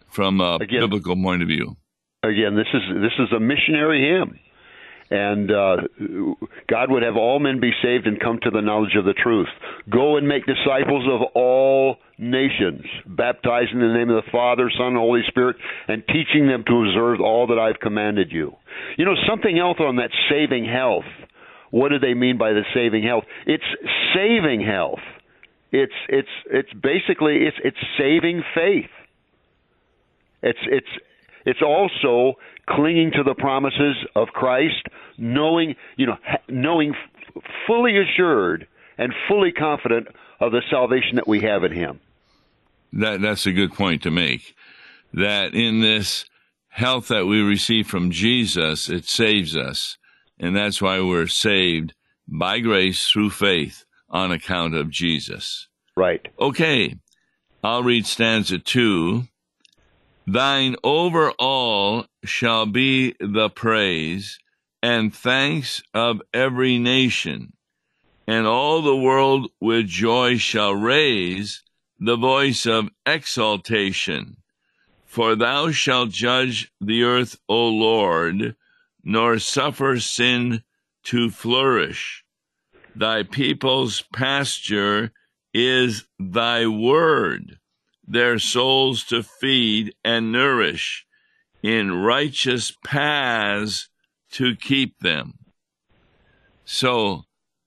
from 0.08 0.40
a 0.40 0.56
Again- 0.56 0.80
biblical 0.80 1.16
point 1.16 1.42
of 1.42 1.48
view? 1.48 1.76
Again, 2.22 2.56
this 2.56 2.66
is 2.74 2.82
this 3.00 3.12
is 3.20 3.32
a 3.32 3.38
missionary 3.38 4.00
hymn, 4.02 4.38
and 5.10 5.50
uh, 5.50 5.76
God 6.68 6.90
would 6.90 7.02
have 7.02 7.16
all 7.16 7.38
men 7.38 7.60
be 7.60 7.70
saved 7.82 8.06
and 8.06 8.18
come 8.18 8.38
to 8.42 8.50
the 8.50 8.60
knowledge 8.60 8.96
of 8.98 9.04
the 9.04 9.14
truth. 9.14 9.48
Go 9.90 10.16
and 10.16 10.26
make 10.26 10.44
disciples 10.46 11.06
of 11.10 11.28
all 11.34 11.96
nations, 12.18 12.82
baptizing 13.06 13.80
in 13.80 13.88
the 13.88 13.94
name 13.94 14.10
of 14.10 14.24
the 14.24 14.30
Father, 14.32 14.70
Son, 14.76 14.88
and 14.88 14.96
Holy 14.96 15.22
Spirit, 15.28 15.56
and 15.86 16.02
teaching 16.06 16.48
them 16.48 16.64
to 16.66 16.88
observe 16.88 17.20
all 17.20 17.46
that 17.48 17.58
I've 17.58 17.80
commanded 17.80 18.32
you. 18.32 18.52
You 18.96 19.04
know 19.04 19.14
something 19.28 19.58
else 19.58 19.78
on 19.80 19.96
that 19.96 20.10
saving 20.28 20.64
health. 20.64 21.04
What 21.70 21.90
do 21.90 21.98
they 21.98 22.14
mean 22.14 22.38
by 22.38 22.52
the 22.52 22.62
saving 22.74 23.04
health? 23.04 23.24
It's 23.46 23.64
saving 24.14 24.64
health. 24.64 25.00
It's 25.72 25.92
it's 26.08 26.28
it's 26.50 26.72
basically 26.72 27.38
it's 27.46 27.56
it's 27.62 27.76
saving 27.98 28.42
faith. 28.54 28.90
It's 30.42 30.58
it's 30.66 30.86
it's 31.46 31.62
also 31.62 32.34
clinging 32.68 33.12
to 33.12 33.22
the 33.22 33.34
promises 33.34 33.96
of 34.14 34.28
Christ, 34.28 34.86
knowing 35.16 35.76
you 35.96 36.06
know 36.06 36.16
knowing 36.48 36.94
fully 37.66 37.94
assured 37.98 38.66
and 38.98 39.14
fully 39.28 39.52
confident 39.52 40.08
of 40.40 40.52
the 40.52 40.62
salvation 40.70 41.16
that 41.16 41.28
we 41.28 41.40
have 41.40 41.64
in 41.64 41.72
Him. 41.72 42.00
That 42.92 43.20
that's 43.20 43.46
a 43.46 43.52
good 43.52 43.72
point 43.72 44.02
to 44.02 44.10
make. 44.10 44.54
That 45.12 45.54
in 45.54 45.80
this 45.80 46.26
health 46.68 47.08
that 47.08 47.26
we 47.26 47.40
receive 47.40 47.86
from 47.86 48.10
Jesus, 48.10 48.90
it 48.90 49.06
saves 49.06 49.56
us, 49.56 49.96
and 50.38 50.54
that's 50.54 50.82
why 50.82 51.00
we're 51.00 51.26
saved 51.26 51.94
by 52.28 52.58
grace 52.58 53.08
through 53.08 53.30
faith 53.30 53.84
on 54.10 54.32
account 54.32 54.74
of 54.74 54.90
Jesus. 54.90 55.68
Right. 55.96 56.26
Okay, 56.38 56.96
I'll 57.62 57.82
read 57.82 58.04
stanza 58.06 58.58
two. 58.58 59.24
Thine 60.26 60.74
over 60.82 61.30
all 61.32 62.06
shall 62.24 62.66
be 62.66 63.14
the 63.20 63.48
praise 63.48 64.38
and 64.82 65.14
thanks 65.14 65.82
of 65.94 66.20
every 66.34 66.78
nation, 66.78 67.52
and 68.26 68.46
all 68.46 68.82
the 68.82 68.96
world 68.96 69.50
with 69.60 69.86
joy 69.86 70.36
shall 70.36 70.74
raise 70.74 71.62
the 71.98 72.16
voice 72.16 72.66
of 72.66 72.90
exaltation. 73.06 74.38
For 75.04 75.36
thou 75.36 75.70
shalt 75.70 76.10
judge 76.10 76.72
the 76.80 77.04
earth, 77.04 77.38
O 77.48 77.68
Lord, 77.68 78.56
nor 79.04 79.38
suffer 79.38 80.00
sin 80.00 80.64
to 81.04 81.30
flourish. 81.30 82.24
Thy 82.94 83.22
people's 83.22 84.02
pasture 84.12 85.12
is 85.54 86.04
thy 86.18 86.66
word, 86.66 87.58
their 88.06 88.38
souls 88.38 89.04
to 89.04 89.22
feed 89.22 89.94
and 90.04 90.32
nourish, 90.32 91.06
in 91.62 91.92
righteous 91.92 92.72
paths 92.84 93.88
to 94.32 94.54
keep 94.56 94.98
them. 95.00 95.38
So, 96.64 97.24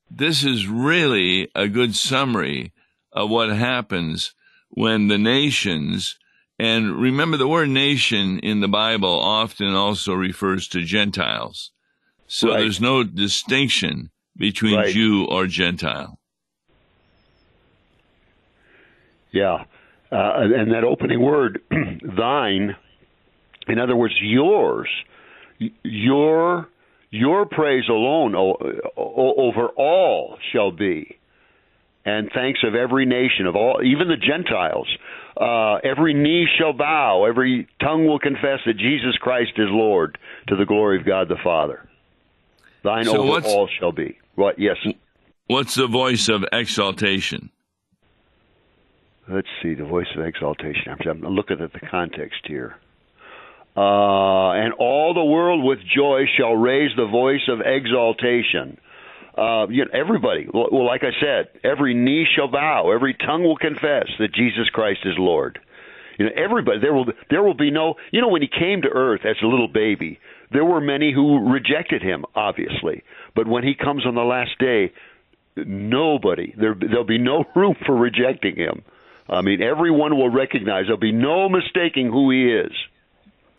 this 0.10 0.44
is 0.44 0.68
really 0.68 1.50
a 1.54 1.68
good 1.68 1.96
summary 1.96 2.74
of 3.12 3.30
what 3.30 3.50
happens 3.50 4.34
when 4.70 5.08
the 5.08 5.18
nations, 5.18 6.18
and 6.58 6.96
remember 6.96 7.38
the 7.38 7.48
word 7.48 7.70
nation 7.70 8.40
in 8.40 8.60
the 8.60 8.68
Bible 8.68 9.20
often 9.20 9.74
also 9.74 10.14
refers 10.14 10.68
to 10.70 10.84
Gentiles. 10.84 11.72
So 12.28 12.50
Right. 12.50 12.60
there's 12.60 12.80
no 12.80 13.04
distinction 13.04 14.12
between 14.38 14.76
Right. 14.76 14.94
Jew 14.94 15.26
or 15.26 15.48
Gentile. 15.48 16.20
Yeah. 19.32 19.66
Uh, 20.12 20.42
and 20.42 20.72
that 20.72 20.84
opening 20.84 21.22
word, 21.22 21.62
thine, 21.72 22.76
in 23.68 23.80
other 23.80 23.96
words, 23.96 24.16
yours, 24.22 24.88
your 25.84 26.68
your 27.12 27.46
praise 27.46 27.84
alone 27.90 28.36
o- 28.36 28.58
o- 28.98 29.34
over 29.38 29.68
all 29.70 30.38
shall 30.52 30.72
be, 30.72 31.18
and 32.06 32.30
thanks 32.34 32.60
of 32.64 32.76
every 32.76 33.06
nation 33.06 33.46
of 33.48 33.56
all, 33.56 33.82
even 33.84 34.08
the 34.08 34.16
Gentiles. 34.18 34.88
Uh, 35.40 35.76
every 35.84 36.14
knee 36.14 36.48
shall 36.58 36.74
bow, 36.74 37.26
every 37.26 37.68
tongue 37.82 38.06
will 38.06 38.20
confess 38.20 38.60
that 38.66 38.78
Jesus 38.78 39.16
Christ 39.22 39.52
is 39.58 39.68
Lord, 39.70 40.18
to 40.48 40.56
the 40.56 40.66
glory 40.66 41.00
of 41.00 41.06
God 41.06 41.30
the 41.30 41.38
Father. 41.44 41.88
Thine 42.84 43.06
So 43.06 43.22
over 43.22 43.46
all 43.46 43.70
shall 43.80 43.92
be. 43.92 44.18
What? 44.36 44.60
Yes. 44.60 44.78
What's 45.48 45.76
the 45.76 45.88
voice 45.88 46.30
of 46.30 46.46
exaltation? 46.52 47.52
Let's 49.32 49.48
see, 49.62 49.76
the 49.76 49.86
voice 49.86 50.08
of 50.18 50.26
exaltation. 50.26 50.96
I'm, 51.08 51.22
looking 51.22 51.62
at 51.62 51.72
the 51.74 51.80
context 51.92 52.40
here. 52.46 52.76
Uh, 53.78 54.52
and 54.54 54.74
all 54.74 55.14
the 55.14 55.24
world 55.24 55.64
with 55.64 55.80
joy 55.96 56.24
shall 56.38 56.54
raise 56.54 56.92
the 56.98 57.06
voice 57.06 57.48
of 57.48 57.60
exaltation. 57.62 58.80
uh, 59.38 59.68
you 59.70 59.86
know, 59.86 59.92
everybody. 59.94 60.48
Well, 60.52 60.86
like 60.86 61.04
I 61.04 61.12
said, 61.22 61.50
every 61.64 61.94
knee 61.94 62.26
shall 62.36 62.48
bow, 62.48 62.92
every 62.92 63.14
tongue 63.14 63.44
will 63.44 63.58
confess 63.58 64.08
that 64.20 64.34
Jesus 64.34 64.68
Christ 64.74 65.02
is 65.06 65.14
Lord. 65.18 65.60
You 66.18 66.26
know, 66.26 66.32
everybody. 66.36 66.80
There 66.80 66.94
will 66.94 67.06
there 67.30 67.44
will 67.44 67.54
be 67.54 67.72
no. 67.72 67.96
You 68.12 68.20
know, 68.22 68.28
when 68.28 68.42
he 68.42 68.50
came 68.50 68.82
to 68.82 68.90
earth 68.90 69.22
as 69.24 69.38
a 69.42 69.48
little 69.48 69.70
baby, 69.70 70.20
there 70.52 70.66
were 70.66 70.82
many 70.82 71.14
who 71.14 71.50
rejected 71.50 72.02
him, 72.02 72.26
obviously. 72.36 73.04
But 73.36 73.48
when 73.48 73.64
he 73.64 73.74
comes 73.76 74.06
on 74.06 74.16
the 74.16 74.22
last 74.24 74.58
day, 74.60 74.92
nobody 75.56 76.54
there 76.60 76.76
there'll 76.78 77.06
be 77.06 77.20
no 77.20 77.46
room 77.56 77.76
for 77.86 77.96
rejecting 77.96 78.58
him. 78.58 78.84
I 79.30 79.42
mean, 79.42 79.62
everyone 79.62 80.18
will 80.18 80.30
recognize. 80.30 80.86
There'll 80.86 80.98
be 81.00 81.12
no 81.12 81.50
mistaking 81.50 82.08
who 82.12 82.32
he 82.32 82.52
is. 82.52 82.72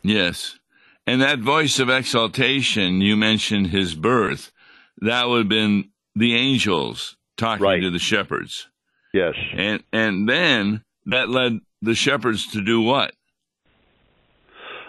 Yes. 0.02 0.58
And 1.06 1.20
that 1.22 1.38
voice 1.38 1.78
of 1.78 1.88
exaltation, 1.90 3.00
you 3.00 3.16
mentioned 3.16 3.68
his 3.68 3.94
birth, 3.94 4.52
that 4.98 5.28
would 5.28 5.38
have 5.40 5.48
been 5.48 5.90
the 6.14 6.34
angels 6.36 7.16
talking 7.36 7.64
Right. 7.64 7.80
to 7.80 7.90
the 7.90 7.98
shepherds. 7.98 8.68
Yes. 9.12 9.34
And 9.54 9.82
and 9.92 10.28
then 10.28 10.82
that 11.06 11.28
led 11.28 11.60
the 11.82 11.94
shepherds 11.94 12.46
to 12.52 12.62
do 12.62 12.80
what? 12.82 13.12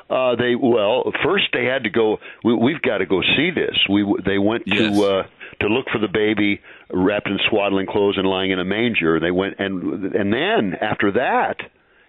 Uh, 0.10 0.36
they 0.36 0.56
well, 0.56 1.12
first 1.24 1.46
they 1.54 1.64
had 1.66 1.84
to 1.86 1.90
go. 1.90 2.18
We, 2.44 2.54
we've 2.54 2.82
got 2.82 2.98
to 2.98 3.06
go 3.06 3.22
see 3.38 3.50
this. 3.52 3.78
We 3.90 4.04
they 4.26 4.38
went 4.38 4.64
Yes. 4.66 4.96
to 4.98 5.04
uh, 5.04 5.24
to 5.62 5.68
look 5.68 5.88
for 5.92 6.00
the 6.00 6.08
baby 6.08 6.62
wrapped 6.92 7.28
in 7.28 7.40
swaddling 7.50 7.88
clothes 7.88 8.18
and 8.18 8.28
lying 8.28 8.52
in 8.52 8.60
a 8.60 8.66
manger. 8.66 9.20
They 9.20 9.32
went 9.32 9.56
and 9.60 10.14
and 10.14 10.34
then 10.34 10.76
after 10.80 11.12
that, 11.14 11.58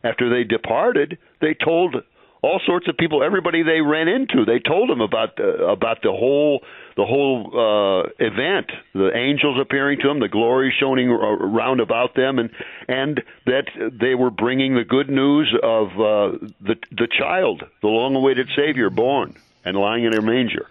after 0.04 0.28
they 0.28 0.44
departed, 0.44 1.18
they 1.40 1.54
told 1.54 1.96
all 2.42 2.60
sorts 2.66 2.88
of 2.88 2.96
people, 2.96 3.22
everybody 3.22 3.62
they 3.62 3.80
ran 3.80 4.08
into. 4.08 4.44
They 4.44 4.58
told 4.58 4.90
them 4.90 5.00
about 5.00 5.36
the 5.36 5.64
about 5.64 6.02
the 6.02 6.10
whole 6.10 6.62
the 6.96 7.04
whole 7.04 7.46
uh, 7.54 8.08
event, 8.18 8.70
the 8.92 9.12
angels 9.14 9.58
appearing 9.60 10.00
to 10.00 10.08
them, 10.08 10.20
the 10.20 10.28
glory 10.28 10.74
shining 10.78 11.08
around 11.08 11.80
about 11.80 12.16
them, 12.16 12.38
and 12.38 12.50
and 12.88 13.22
that 13.46 13.66
they 13.98 14.16
were 14.16 14.30
bringing 14.30 14.74
the 14.74 14.84
good 14.84 15.08
news 15.08 15.54
of 15.62 15.88
uh, 15.92 16.38
the 16.60 16.74
the 16.90 17.08
child, 17.16 17.62
the 17.80 17.88
long-awaited 17.88 18.48
Savior, 18.56 18.90
born 18.90 19.34
and 19.64 19.76
lying 19.76 20.04
in 20.04 20.14
a 20.14 20.20
manger. 20.20 20.66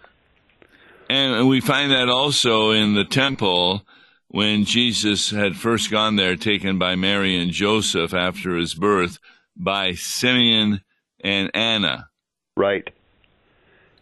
And 1.11 1.49
we 1.49 1.59
find 1.59 1.91
that 1.91 2.07
also 2.07 2.71
in 2.71 2.93
the 2.93 3.03
temple 3.03 3.85
when 4.29 4.63
Jesus 4.63 5.29
had 5.29 5.57
first 5.57 5.91
gone 5.91 6.15
there, 6.15 6.37
taken 6.37 6.79
by 6.79 6.95
Mary 6.95 7.35
and 7.37 7.51
Joseph 7.51 8.13
after 8.13 8.55
his 8.55 8.73
birth 8.73 9.19
by 9.57 9.91
Simeon 9.91 10.79
and 11.21 11.51
Anna. 11.53 12.07
Right. 12.55 12.89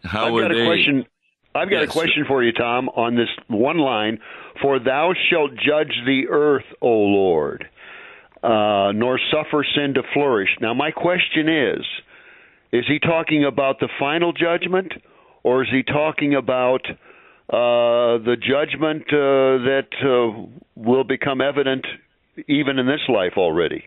How 0.04 0.26
I've 0.26 0.32
were 0.34 0.42
got 0.42 0.52
a 0.52 0.54
they? 0.54 0.64
question. 0.66 1.04
I've 1.52 1.68
got 1.68 1.80
Yes. 1.80 1.90
a 1.90 1.92
question 1.92 2.24
for 2.28 2.44
you, 2.44 2.52
Tom, 2.52 2.88
on 2.90 3.16
this 3.16 3.28
one 3.48 3.78
line. 3.78 4.20
For 4.62 4.78
thou 4.78 5.12
shalt 5.30 5.50
judge 5.56 5.92
the 6.06 6.28
earth, 6.28 6.66
O 6.80 6.90
Lord, 6.90 7.68
uh, 8.44 8.92
nor 8.94 9.18
suffer 9.32 9.64
sin 9.74 9.94
to 9.94 10.04
flourish. 10.14 10.50
Now, 10.60 10.74
my 10.74 10.92
question 10.92 11.48
is: 11.48 11.84
Is 12.70 12.86
he 12.86 13.00
talking 13.00 13.44
about 13.44 13.80
the 13.80 13.88
final 13.98 14.32
judgment, 14.32 14.92
or 15.42 15.62
is 15.62 15.70
he 15.70 15.82
talking 15.82 16.34
about 16.34 16.84
uh, 16.88 18.18
the 18.18 18.36
judgment 18.40 19.02
uh, 19.12 19.64
that 19.64 19.88
uh, 20.02 20.46
will 20.74 21.04
become 21.04 21.40
evident 21.40 21.86
even 22.46 22.78
in 22.78 22.86
this 22.86 23.00
life 23.08 23.34
already? 23.36 23.86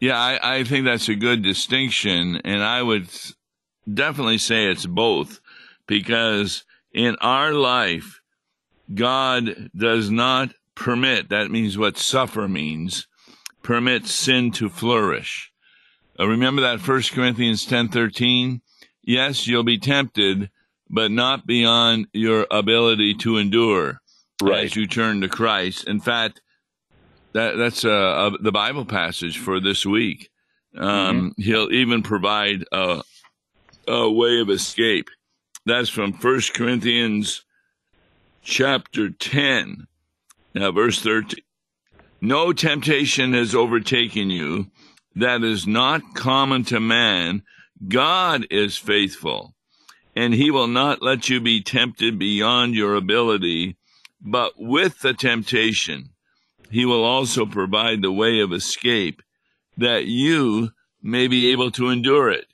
Yeah, 0.00 0.18
I, 0.18 0.58
I 0.58 0.64
think 0.64 0.84
that's 0.84 1.08
a 1.08 1.14
good 1.14 1.42
distinction, 1.42 2.40
and 2.44 2.62
I 2.62 2.82
would 2.82 3.08
definitely 3.92 4.38
say 4.38 4.66
it's 4.66 4.86
both, 4.86 5.40
because 5.86 6.64
in 6.92 7.16
our 7.20 7.52
life, 7.52 8.20
God 8.92 9.70
does 9.74 10.10
not 10.10 10.52
permit. 10.74 11.30
That 11.30 11.50
means 11.50 11.78
what 11.78 11.96
suffer 11.96 12.46
means. 12.48 13.06
Permit 13.62 14.06
sin 14.06 14.50
to 14.52 14.68
flourish. 14.68 15.50
Uh, 16.20 16.26
remember 16.26 16.60
that 16.62 16.80
First 16.80 17.12
Corinthians 17.12 17.64
ten 17.64 17.88
thirteen. 17.88 18.60
Yes, 19.06 19.46
you'll 19.46 19.64
be 19.64 19.78
tempted, 19.78 20.50
but 20.88 21.10
not 21.10 21.46
beyond 21.46 22.06
your 22.12 22.46
ability 22.50 23.14
to 23.16 23.36
endure 23.38 24.00
Right. 24.42 24.64
as 24.64 24.76
you 24.76 24.86
turn 24.86 25.20
to 25.20 25.28
Christ. 25.28 25.86
In 25.86 26.00
fact, 26.00 26.40
that 27.32 27.56
that's 27.56 27.84
uh, 27.84 27.90
uh, 27.90 28.36
the 28.40 28.52
Bible 28.52 28.84
passage 28.84 29.38
for 29.38 29.60
this 29.60 29.84
week. 29.86 30.30
Um, 30.76 31.34
He'll 31.36 31.72
even 31.72 32.02
provide 32.02 32.64
a, 32.72 33.02
a 33.86 34.10
way 34.10 34.40
of 34.40 34.50
escape. 34.50 35.08
That's 35.66 35.88
from 35.88 36.12
First 36.12 36.52
Corinthians 36.54 37.44
chapter 38.42 39.10
ten, 39.10 39.86
now 40.54 40.70
verse 40.72 41.00
thirteen. 41.00 41.44
No 42.20 42.52
temptation 42.52 43.32
has 43.34 43.54
overtaken 43.54 44.30
you 44.30 44.66
that 45.16 45.42
is 45.44 45.66
not 45.66 46.14
common 46.14 46.64
to 46.64 46.80
man. 46.80 47.42
God 47.88 48.46
is 48.50 48.76
faithful, 48.76 49.54
and 50.14 50.34
he 50.34 50.50
will 50.50 50.68
not 50.68 51.02
let 51.02 51.28
you 51.28 51.40
be 51.40 51.62
tempted 51.62 52.18
beyond 52.18 52.74
your 52.74 52.94
ability, 52.94 53.76
but 54.20 54.52
with 54.56 55.00
the 55.00 55.14
temptation, 55.14 56.10
he 56.70 56.84
will 56.84 57.04
also 57.04 57.46
provide 57.46 58.02
the 58.02 58.12
way 58.12 58.40
of 58.40 58.52
escape 58.52 59.22
that 59.76 60.06
you 60.06 60.70
may 61.02 61.26
be 61.26 61.52
able 61.52 61.70
to 61.72 61.90
endure 61.90 62.30
it. 62.30 62.46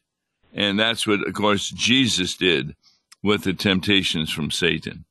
And 0.52 0.78
that's 0.78 1.06
what, 1.06 1.26
of 1.26 1.34
course, 1.34 1.70
Jesus 1.70 2.36
did 2.36 2.74
with 3.22 3.44
the 3.44 3.52
temptations 3.52 4.32
from 4.32 4.50
Satan. 4.50 5.04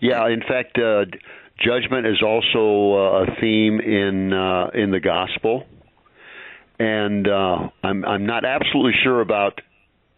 Yeah, 0.00 0.28
in 0.28 0.40
fact, 0.40 0.78
uh, 0.78 1.06
judgment 1.58 2.06
is 2.06 2.22
also 2.22 2.92
uh, 2.92 3.22
a 3.22 3.40
theme 3.40 3.80
in 3.80 4.32
uh, 4.34 4.68
in 4.74 4.90
the 4.90 5.00
gospel, 5.00 5.64
and 6.78 7.28
uh, 7.28 7.68
I'm 7.82 8.04
I'm 8.04 8.26
not 8.26 8.44
absolutely 8.44 8.94
sure 9.02 9.20
about 9.20 9.60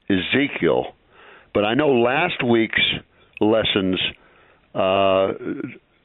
Ezekiel, 0.08 0.94
but 1.52 1.64
I 1.64 1.74
know 1.74 1.88
last 1.88 2.42
week's 2.44 2.80
lessons, 3.40 4.00
uh, 4.74 5.32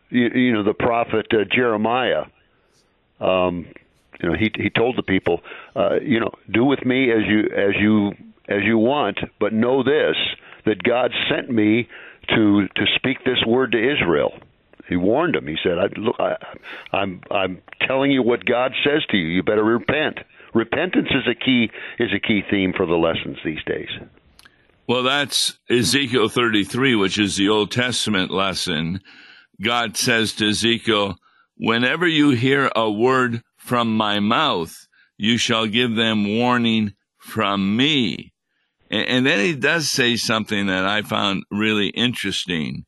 you, 0.09 0.29
you 0.29 0.53
know, 0.53 0.63
the 0.63 0.73
prophet 0.73 1.27
uh, 1.31 1.45
Jeremiah. 1.53 2.23
Um, 3.19 3.67
you 4.21 4.29
know, 4.29 4.35
he 4.35 4.51
he 4.55 4.69
told 4.69 4.97
the 4.97 5.03
people, 5.03 5.41
uh, 5.75 5.99
you 6.01 6.19
know, 6.19 6.31
do 6.51 6.65
with 6.65 6.85
me 6.85 7.11
as 7.11 7.21
you 7.27 7.41
as 7.55 7.75
you 7.79 8.11
as 8.47 8.63
you 8.63 8.77
want, 8.77 9.19
but 9.39 9.53
know 9.53 9.83
this 9.83 10.15
that 10.65 10.83
God 10.83 11.11
sent 11.29 11.49
me 11.49 11.87
to 12.29 12.67
to 12.67 12.85
speak 12.95 13.23
this 13.23 13.43
word 13.45 13.71
to 13.71 13.77
Israel. 13.77 14.33
He 14.87 14.95
warned 14.97 15.35
them. 15.35 15.47
He 15.47 15.57
said, 15.63 15.77
I, 15.77 15.87
"Look, 15.97 16.17
I, 16.19 16.35
I'm 16.91 17.21
I'm 17.31 17.61
telling 17.87 18.11
you 18.11 18.21
what 18.21 18.45
God 18.45 18.73
says 18.83 19.03
to 19.11 19.17
you. 19.17 19.27
You 19.27 19.43
better 19.43 19.63
repent. 19.63 20.19
Repentance 20.53 21.07
is 21.11 21.27
a 21.29 21.35
key 21.35 21.69
is 21.99 22.09
a 22.13 22.19
key 22.19 22.41
theme 22.49 22.73
for 22.75 22.85
the 22.85 22.95
lessons 22.95 23.37
these 23.43 23.63
days. 23.65 23.89
Well, 24.87 25.03
that's 25.03 25.57
Ezekiel 25.69 26.27
33, 26.27 26.95
which 26.95 27.17
is 27.17 27.37
the 27.37 27.47
Old 27.47 27.71
Testament 27.71 28.31
lesson. 28.31 28.99
God 29.61 29.95
says 29.95 30.33
to 30.33 30.49
Ezekiel, 30.49 31.15
Whenever 31.55 32.07
you 32.07 32.31
hear 32.31 32.69
a 32.75 32.91
word 32.91 33.41
from 33.55 33.95
my 33.95 34.19
mouth, 34.19 34.75
you 35.17 35.37
shall 35.37 35.67
give 35.67 35.95
them 35.95 36.37
warning 36.37 36.93
from 37.19 37.77
me. 37.77 38.33
And, 38.89 39.07
and 39.07 39.25
then 39.25 39.39
he 39.39 39.55
does 39.55 39.89
say 39.89 40.15
something 40.15 40.67
that 40.67 40.85
I 40.85 41.03
found 41.03 41.43
really 41.51 41.87
interesting 41.89 42.85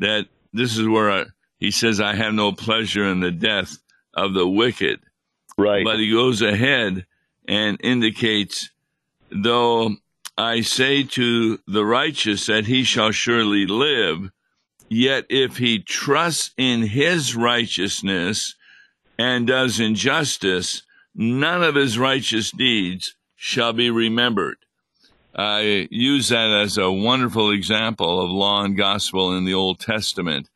that 0.00 0.26
this 0.52 0.76
is 0.76 0.88
where 0.88 1.10
I, 1.10 1.24
he 1.58 1.70
says, 1.70 2.00
I 2.00 2.14
have 2.14 2.34
no 2.34 2.52
pleasure 2.52 3.04
in 3.04 3.20
the 3.20 3.30
death 3.30 3.76
of 4.14 4.34
the 4.34 4.48
wicked. 4.48 5.00
Right. 5.58 5.84
But 5.84 5.98
he 5.98 6.10
goes 6.10 6.42
ahead 6.42 7.06
and 7.48 7.78
indicates, 7.82 8.70
though 9.30 9.96
I 10.36 10.60
say 10.60 11.02
to 11.02 11.58
the 11.66 11.84
righteous 11.84 12.46
that 12.46 12.66
he 12.66 12.84
shall 12.84 13.10
surely 13.10 13.66
live, 13.66 14.30
yet 14.88 15.24
if 15.30 15.56
he 15.56 15.78
trusts 15.78 16.50
in 16.58 16.82
his 16.82 17.34
righteousness 17.34 18.54
and 19.18 19.46
does 19.46 19.80
injustice, 19.80 20.82
none 21.14 21.62
of 21.62 21.74
his 21.74 21.98
righteous 21.98 22.50
deeds 22.50 23.16
shall 23.34 23.72
be 23.72 23.90
remembered. 23.90 24.58
I 25.34 25.88
use 25.90 26.28
that 26.28 26.50
as 26.50 26.78
a 26.78 26.90
wonderful 26.90 27.50
example 27.50 28.20
of 28.22 28.30
law 28.30 28.62
and 28.62 28.76
gospel 28.76 29.36
in 29.36 29.44
the 29.44 29.54
Old 29.54 29.80
Testament 29.80 30.48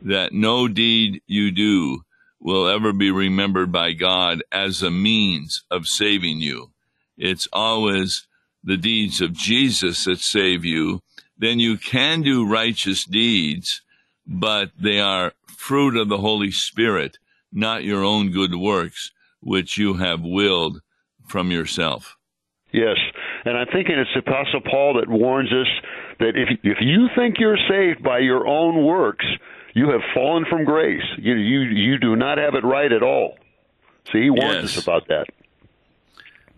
that 0.00 0.32
no 0.32 0.68
deed 0.68 1.22
you 1.26 1.50
do 1.50 2.04
will 2.40 2.68
ever 2.68 2.92
be 2.92 3.10
remembered 3.10 3.72
by 3.72 3.92
God 3.92 4.42
as 4.52 4.82
a 4.82 4.90
means 4.90 5.64
of 5.70 5.86
saving 5.86 6.40
you. 6.40 6.70
It's 7.16 7.48
always 7.52 8.26
the 8.62 8.76
deeds 8.76 9.20
of 9.20 9.32
Jesus 9.32 10.04
that 10.04 10.20
save 10.20 10.64
you. 10.64 11.02
Then 11.36 11.58
you 11.58 11.76
can 11.76 12.22
do 12.22 12.48
righteous 12.48 13.04
deeds, 13.04 13.82
but 14.26 14.70
they 14.80 15.00
are 15.00 15.32
fruit 15.56 15.96
of 15.96 16.08
the 16.08 16.18
Holy 16.18 16.50
Spirit, 16.50 17.18
not 17.52 17.84
your 17.84 18.04
own 18.04 18.30
good 18.30 18.54
works, 18.54 19.12
which 19.40 19.78
you 19.78 19.94
have 19.94 20.20
willed 20.22 20.80
from 21.26 21.50
yourself. 21.50 22.16
Yes, 22.72 22.96
and 23.44 23.56
I'm 23.56 23.66
thinking 23.72 23.96
it's 23.98 24.10
the 24.14 24.20
Apostle 24.20 24.60
Paul 24.60 25.00
that 25.00 25.08
warns 25.08 25.52
us 25.52 25.68
that 26.18 26.32
if 26.36 26.58
if 26.62 26.78
you 26.80 27.08
think 27.16 27.36
you're 27.38 27.58
saved 27.68 28.02
by 28.02 28.18
your 28.18 28.46
own 28.46 28.84
works, 28.84 29.24
you 29.74 29.90
have 29.90 30.00
fallen 30.14 30.44
from 30.48 30.64
grace. 30.64 31.02
You 31.18 31.34
you 31.34 31.60
you 31.60 31.98
do 31.98 32.16
not 32.16 32.38
have 32.38 32.54
it 32.54 32.64
right 32.64 32.90
at 32.90 33.02
all. 33.02 33.36
See, 34.12 34.22
he 34.22 34.30
warns 34.30 34.62
Yes. 34.62 34.76
us 34.78 34.82
about 34.82 35.08
that. 35.08 35.26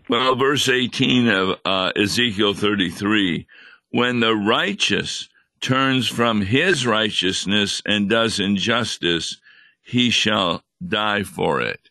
Well, 0.09 0.35
verse 0.35 0.67
18 0.67 1.27
of 1.27 1.59
uh, 1.63 1.91
Ezekiel 1.95 2.53
33 2.53 3.47
when 3.91 4.21
the 4.21 4.35
righteous 4.35 5.29
turns 5.59 6.07
from 6.07 6.41
his 6.41 6.87
righteousness 6.87 7.81
and 7.85 8.09
does 8.09 8.39
injustice, 8.39 9.37
he 9.81 10.09
shall 10.09 10.63
die 10.85 11.23
for 11.23 11.61
it. 11.61 11.89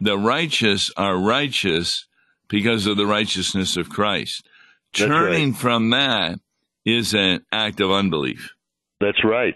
The 0.00 0.18
righteous 0.18 0.90
are 0.96 1.16
righteous 1.16 2.06
because 2.48 2.86
of 2.86 2.96
the 2.96 3.06
righteousness 3.06 3.76
of 3.76 3.88
Christ. 3.90 4.46
That's 4.92 5.08
Turning 5.08 5.52
from 5.52 5.90
that 5.90 6.40
is 6.84 7.14
an 7.14 7.44
act 7.52 7.80
of 7.80 7.90
unbelief. 7.90 8.52
That's 9.00 9.22
right. 9.24 9.54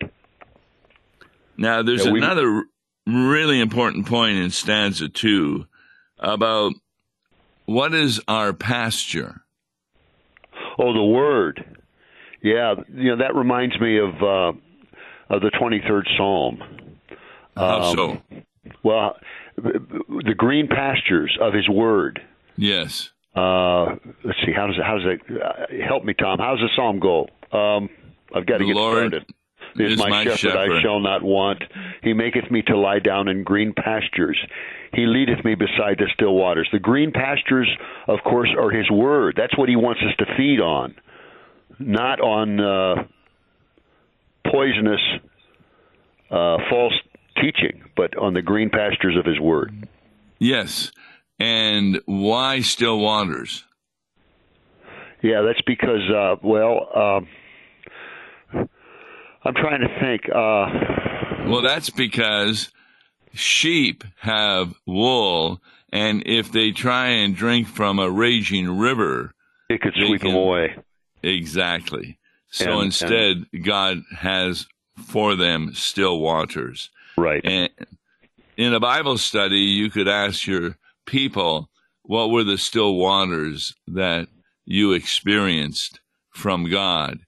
Now, 1.60 1.82
there's 1.82 2.06
Yeah, 2.06 2.12
we- 2.12 2.18
another 2.20 2.64
really 3.06 3.60
important 3.60 4.06
point 4.06 4.38
in 4.38 4.48
stanza 4.50 5.08
two 5.10 5.66
about 6.18 6.72
what 7.66 7.92
is 7.94 8.18
our 8.26 8.52
pasture. 8.54 9.42
Oh, 10.78 10.92
the 10.94 11.02
word. 11.04 11.62
Yeah, 12.42 12.74
you 12.94 13.10
know 13.10 13.16
that 13.18 13.34
reminds 13.34 13.78
me 13.78 13.98
of 13.98 14.14
uh, 14.22 14.52
of 15.28 15.42
the 15.42 15.50
23rd 15.50 16.06
Psalm. 16.16 16.62
How 17.54 17.80
Um, 17.82 17.96
so? 17.96 18.22
Well, 18.82 19.16
the 19.56 20.34
green 20.34 20.66
pastures 20.66 21.36
of 21.40 21.52
His 21.52 21.68
Word. 21.68 22.22
Yes. 22.56 23.10
Uh, 23.36 23.96
let's 24.24 24.38
see. 24.46 24.52
How 24.56 24.66
does 24.66 24.76
it, 24.78 24.82
how 24.84 24.96
does 24.98 25.06
it 25.06 25.20
uh, 25.42 25.86
help 25.86 26.04
me, 26.04 26.14
Tom? 26.14 26.38
How 26.38 26.56
does 26.56 26.60
the 26.60 26.70
psalm 26.74 26.98
go? 26.98 27.28
Um, 27.52 27.90
I've 28.34 28.46
got 28.46 28.58
to 28.58 28.64
get 28.64 28.74
Lord 28.74 29.08
started. 29.10 29.34
Is, 29.78 29.98
my, 29.98 30.24
shepherd, 30.24 30.56
I 30.56 30.80
shall 30.82 31.00
not 31.00 31.22
want. 31.22 31.62
He 32.02 32.12
maketh 32.12 32.50
me 32.50 32.62
to 32.62 32.76
lie 32.76 32.98
down 32.98 33.28
in 33.28 33.44
green 33.44 33.72
pastures. 33.72 34.38
He 34.92 35.06
leadeth 35.06 35.44
me 35.44 35.54
beside 35.54 35.98
the 35.98 36.08
still 36.14 36.34
waters. 36.34 36.68
The 36.72 36.80
green 36.80 37.12
pastures, 37.12 37.68
of 38.08 38.18
course, 38.24 38.50
are 38.58 38.70
His 38.70 38.90
Word. 38.90 39.34
That's 39.36 39.56
what 39.56 39.68
He 39.68 39.76
wants 39.76 40.00
us 40.02 40.14
to 40.18 40.36
feed 40.36 40.60
on, 40.60 40.94
not 41.78 42.20
on 42.20 42.60
uh, 42.60 43.04
poisonous, 44.50 45.00
uh, 46.30 46.56
false 46.68 46.94
teaching, 47.36 47.84
but 47.96 48.16
on 48.18 48.34
the 48.34 48.42
green 48.42 48.70
pastures 48.70 49.16
of 49.16 49.24
His 49.24 49.38
Word. 49.38 49.88
Yes. 50.38 50.90
And 51.38 52.00
why 52.06 52.60
still 52.60 52.98
waters? 52.98 53.64
Yeah, 55.22 55.42
that's 55.42 55.62
because, 55.66 56.10
uh, 56.10 56.36
well, 56.42 56.88
um, 56.94 57.28
I'm 59.44 59.54
trying 59.54 59.80
to 59.80 60.00
think. 60.00 60.28
Uh, 60.28 61.46
Well, 61.48 61.62
that's 61.62 61.90
because 61.90 62.70
sheep 63.32 64.04
have 64.20 64.74
wool, 64.86 65.60
and 65.92 66.22
if 66.26 66.52
they 66.52 66.70
try 66.72 67.06
and 67.08 67.34
drink 67.34 67.66
from 67.68 67.98
a 67.98 68.10
raging 68.10 68.78
river, 68.78 69.32
it 69.68 69.80
could 69.80 69.94
sweep 69.94 70.20
can- 70.20 70.30
them 70.32 70.36
away. 70.38 70.76
exactly. 71.22 72.18
So 72.50 72.72
And- 72.78 72.86
instead, 72.86 73.46
God 73.62 74.02
has 74.18 74.66
for 75.06 75.34
them 75.36 75.72
still 75.74 76.18
waters. 76.20 76.90
Right. 77.16 77.40
And 77.44 77.70
in 78.56 78.74
a 78.74 78.80
Bible 78.80 79.16
study, 79.18 79.60
you 79.60 79.88
could 79.90 80.08
ask 80.08 80.46
your 80.46 80.76
people, 81.06 81.70
what 82.02 82.30
were 82.30 82.44
the 82.44 82.58
still 82.58 82.96
waters 82.96 83.74
that 83.86 84.28
you 84.66 84.92
experienced 84.92 86.00
from 86.30 86.68
God? 86.68 87.20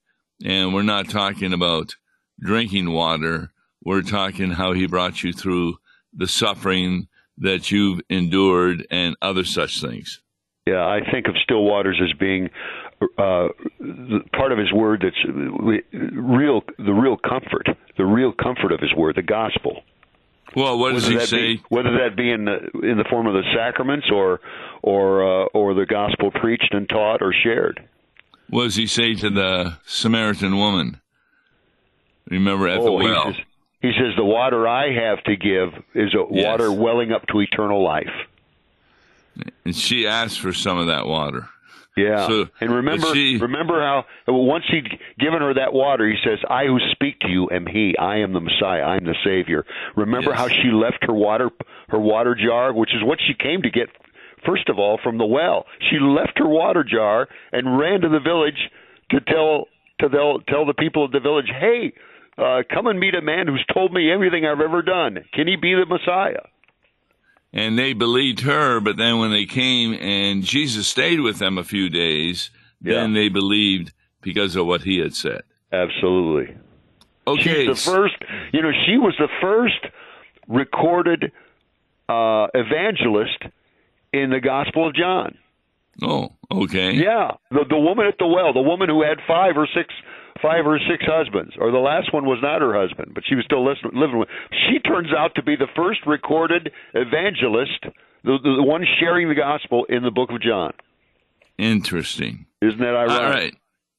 And 0.44 0.74
we're 0.74 0.82
not 0.82 1.08
talking 1.08 1.52
about 1.52 1.94
drinking 2.42 2.92
water. 2.92 3.52
We're 3.84 4.02
talking 4.02 4.52
how 4.52 4.72
he 4.72 4.86
brought 4.86 5.22
you 5.22 5.32
through 5.32 5.76
the 6.12 6.28
suffering 6.28 7.08
that 7.38 7.70
you've 7.70 8.00
endured 8.08 8.86
and 8.90 9.16
other 9.22 9.44
such 9.44 9.80
things. 9.80 10.20
Yeah, 10.66 10.86
I 10.86 11.00
think 11.10 11.26
of 11.26 11.34
still 11.42 11.64
waters 11.64 12.00
as 12.02 12.16
being 12.18 12.50
uh, 13.18 13.48
part 14.32 14.52
of 14.52 14.58
His 14.58 14.72
Word 14.72 15.02
that's 15.02 15.84
real, 15.92 16.62
the 16.78 16.92
real 16.92 17.16
comfort, 17.16 17.66
the 17.96 18.04
real 18.04 18.32
comfort 18.32 18.70
of 18.70 18.80
His 18.80 18.94
Word, 18.94 19.16
the 19.16 19.22
gospel. 19.22 19.82
Well, 20.54 20.78
what 20.78 20.92
does 20.92 21.08
Whether 21.08 21.20
he 21.20 21.26
say? 21.26 21.56
be, 21.56 21.62
whether 21.68 21.90
that 21.98 22.16
be 22.16 22.30
in 22.30 22.44
the 22.44 22.58
in 22.86 22.98
the 22.98 23.06
form 23.10 23.26
of 23.26 23.32
the 23.32 23.42
sacraments 23.56 24.06
or 24.12 24.40
or 24.82 25.44
uh, 25.44 25.46
or 25.54 25.74
the 25.74 25.86
gospel 25.86 26.30
preached 26.30 26.72
and 26.72 26.88
taught 26.88 27.22
or 27.22 27.34
shared. 27.42 27.80
What 28.50 28.64
does 28.64 28.76
he 28.76 28.86
say 28.86 29.14
to 29.14 29.30
the 29.30 29.78
Samaritan 29.86 30.56
woman? 30.58 31.00
Remember 32.32 32.66
at 32.68 32.80
the 32.80 32.88
Oh, 32.90 32.98
he 32.98 33.06
well. 33.08 33.32
says, 33.32 33.42
he 33.82 33.92
says, 33.92 34.14
"The 34.16 34.24
water 34.24 34.66
I 34.66 34.92
have 34.92 35.22
to 35.24 35.36
give 35.36 35.74
is 35.94 36.14
a 36.14 36.24
Yes. 36.30 36.46
water 36.46 36.72
welling 36.72 37.12
up 37.12 37.26
to 37.28 37.40
eternal 37.40 37.82
life." 37.82 38.10
And 39.64 39.74
she 39.74 40.06
asked 40.06 40.40
for 40.40 40.52
some 40.52 40.78
of 40.78 40.86
that 40.86 41.06
water. 41.06 41.48
Yeah, 41.96 42.26
So- 42.26 42.48
and 42.60 42.70
remember, 42.74 43.06
she- 43.14 43.36
remember 43.36 43.82
how 43.82 44.06
once 44.26 44.64
he'd 44.68 44.98
given 45.18 45.42
her 45.42 45.52
that 45.54 45.74
water, 45.74 46.08
he 46.08 46.16
says, 46.24 46.38
"I 46.48 46.64
who 46.66 46.80
speak 46.92 47.18
to 47.20 47.28
you 47.28 47.50
am 47.50 47.66
He. 47.66 47.96
I 47.98 48.16
am 48.18 48.32
the 48.32 48.40
Messiah. 48.40 48.82
I 48.82 48.96
am 48.96 49.04
the 49.04 49.16
Savior." 49.22 49.66
Remember 49.94 50.30
Yes. 50.30 50.38
how 50.40 50.48
she 50.48 50.70
left 50.70 51.04
her 51.04 51.12
water, 51.12 51.50
her 51.90 51.98
water 51.98 52.34
jar, 52.34 52.72
which 52.72 52.94
is 52.94 53.02
what 53.02 53.20
she 53.20 53.34
came 53.34 53.60
to 53.60 53.70
get. 53.70 53.90
First 54.46 54.70
of 54.70 54.78
all, 54.78 54.96
from 54.98 55.18
the 55.18 55.26
well, 55.26 55.66
she 55.90 55.98
left 55.98 56.38
her 56.38 56.48
water 56.48 56.82
jar 56.82 57.28
and 57.52 57.78
ran 57.78 58.00
to 58.00 58.08
the 58.08 58.20
village 58.20 58.70
to 59.10 59.20
tell 59.20 59.68
to 60.00 60.08
tell, 60.08 60.40
tell 60.48 60.64
the 60.64 60.74
people 60.74 61.04
of 61.04 61.12
the 61.12 61.20
village, 61.20 61.48
"Hey, 61.50 61.92
uh, 62.38 62.62
come 62.72 62.86
and 62.86 62.98
meet 62.98 63.14
a 63.14 63.22
man 63.22 63.46
who's 63.46 63.64
told 63.72 63.92
me 63.92 64.10
everything 64.10 64.44
I've 64.44 64.60
ever 64.60 64.82
done. 64.82 65.24
Can 65.32 65.46
he 65.46 65.56
be 65.56 65.74
the 65.74 65.86
Messiah?" 65.86 66.46
And 67.52 67.78
they 67.78 67.92
believed 67.92 68.40
her, 68.40 68.80
but 68.80 68.96
then 68.96 69.18
when 69.18 69.30
they 69.30 69.44
came 69.44 69.92
and 69.92 70.42
Jesus 70.42 70.88
stayed 70.88 71.20
with 71.20 71.38
them 71.38 71.58
a 71.58 71.64
few 71.64 71.90
days, 71.90 72.50
then 72.80 73.12
they 73.12 73.28
believed 73.28 73.92
because 74.22 74.56
of 74.56 74.66
what 74.66 74.82
he 74.82 74.98
had 74.98 75.14
said. 75.14 75.42
Absolutely. 75.70 76.56
Okay. 77.26 77.66
She's 77.66 77.84
the 77.84 77.90
first, 77.90 78.16
you 78.52 78.62
know, 78.62 78.72
she 78.86 78.96
was 78.96 79.14
the 79.18 79.28
first 79.40 79.86
recorded 80.48 81.30
uh, 82.08 82.46
evangelist 82.54 83.42
in 84.12 84.30
the 84.30 84.40
Gospel 84.40 84.88
of 84.88 84.94
John. 84.94 85.36
Oh, 86.02 86.32
okay. 86.50 86.92
Yeah, 86.92 87.32
the 87.50 87.64
the 87.68 87.78
woman 87.78 88.06
at 88.06 88.16
the 88.18 88.26
well, 88.26 88.52
the 88.52 88.62
woman 88.62 88.88
who 88.88 89.02
had 89.02 89.18
five 89.26 89.56
or 89.56 89.68
six, 89.74 89.92
five 90.42 90.66
or 90.66 90.78
six 90.90 91.04
husbands, 91.06 91.54
or 91.58 91.70
the 91.70 91.78
last 91.78 92.12
one 92.12 92.26
was 92.26 92.40
not 92.42 92.60
her 92.60 92.78
husband, 92.78 93.12
but 93.14 93.22
she 93.26 93.34
was 93.34 93.44
still 93.44 93.64
listen, 93.64 93.90
living 93.94 94.18
with. 94.18 94.28
She 94.68 94.80
turns 94.80 95.08
out 95.16 95.34
to 95.36 95.42
be 95.42 95.56
the 95.56 95.68
first 95.74 96.00
recorded 96.06 96.72
evangelist, 96.92 97.84
the, 98.24 98.38
the 98.42 98.56
the 98.56 98.62
one 98.62 98.84
sharing 99.00 99.28
the 99.28 99.34
gospel 99.34 99.86
in 99.88 100.02
the 100.02 100.10
Book 100.10 100.30
of 100.30 100.42
John. 100.42 100.72
Interesting. 101.58 102.46
Isn't 102.60 102.80
that 102.80 102.94
ironic? 102.94 103.20
All 103.20 103.30
right. 103.30 103.54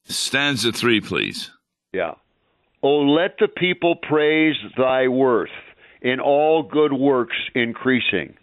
Stanza 0.05 0.71
three, 0.71 0.99
please. 0.99 1.51
Yeah. 1.93 2.15
Oh, 2.81 2.99
let 2.99 3.37
the 3.39 3.47
people 3.47 3.95
praise 3.95 4.55
thy 4.77 5.07
worth 5.07 5.49
in 6.01 6.19
all 6.19 6.63
good 6.63 6.91
works 6.91 7.37
increasing. 7.55 8.35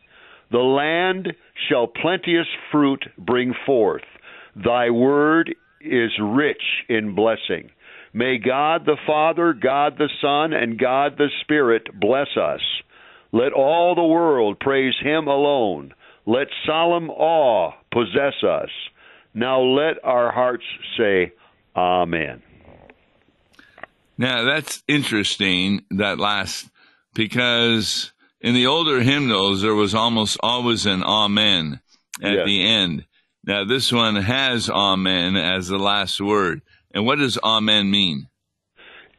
The 0.50 0.58
land 0.58 1.34
shall 1.68 1.86
plenteous 1.86 2.46
fruit 2.72 3.04
bring 3.18 3.54
forth. 3.66 4.02
Thy 4.56 4.90
word 4.90 5.54
is 5.80 6.10
rich 6.20 6.62
in 6.88 7.14
blessing. 7.14 7.70
May 8.12 8.38
God 8.38 8.84
the 8.86 8.96
Father, 9.06 9.52
God 9.52 9.96
the 9.98 10.08
Son, 10.20 10.52
and 10.52 10.78
God 10.78 11.16
the 11.16 11.28
Spirit 11.42 11.88
bless 11.98 12.28
us. 12.36 12.60
Let 13.32 13.52
all 13.52 13.94
the 13.94 14.02
world 14.04 14.58
praise 14.58 14.94
him 15.00 15.28
alone. 15.28 15.94
Let 16.26 16.48
solemn 16.66 17.10
awe 17.10 17.72
possess 17.92 18.34
us. 18.42 18.70
Now 19.32 19.60
let 19.60 20.04
our 20.04 20.32
hearts 20.32 20.64
say, 20.98 21.32
Amen. 21.76 22.42
Now 24.18 24.42
that's 24.44 24.82
interesting, 24.88 25.84
that 25.92 26.18
last, 26.18 26.68
because 27.14 28.12
in 28.40 28.54
the 28.54 28.66
older 28.66 29.00
hymnals, 29.00 29.62
there 29.62 29.74
was 29.74 29.94
almost 29.94 30.36
always 30.42 30.84
an 30.84 31.02
amen 31.04 31.80
at 32.22 32.32
Yes. 32.32 32.46
the 32.46 32.66
end. 32.66 33.06
Now 33.44 33.64
this 33.64 33.92
one 33.92 34.16
has 34.16 34.68
amen 34.68 35.36
as 35.36 35.68
the 35.68 35.78
last 35.78 36.20
word. 36.20 36.60
And 36.92 37.06
what 37.06 37.18
does 37.18 37.38
amen 37.42 37.90
mean? 37.90 38.28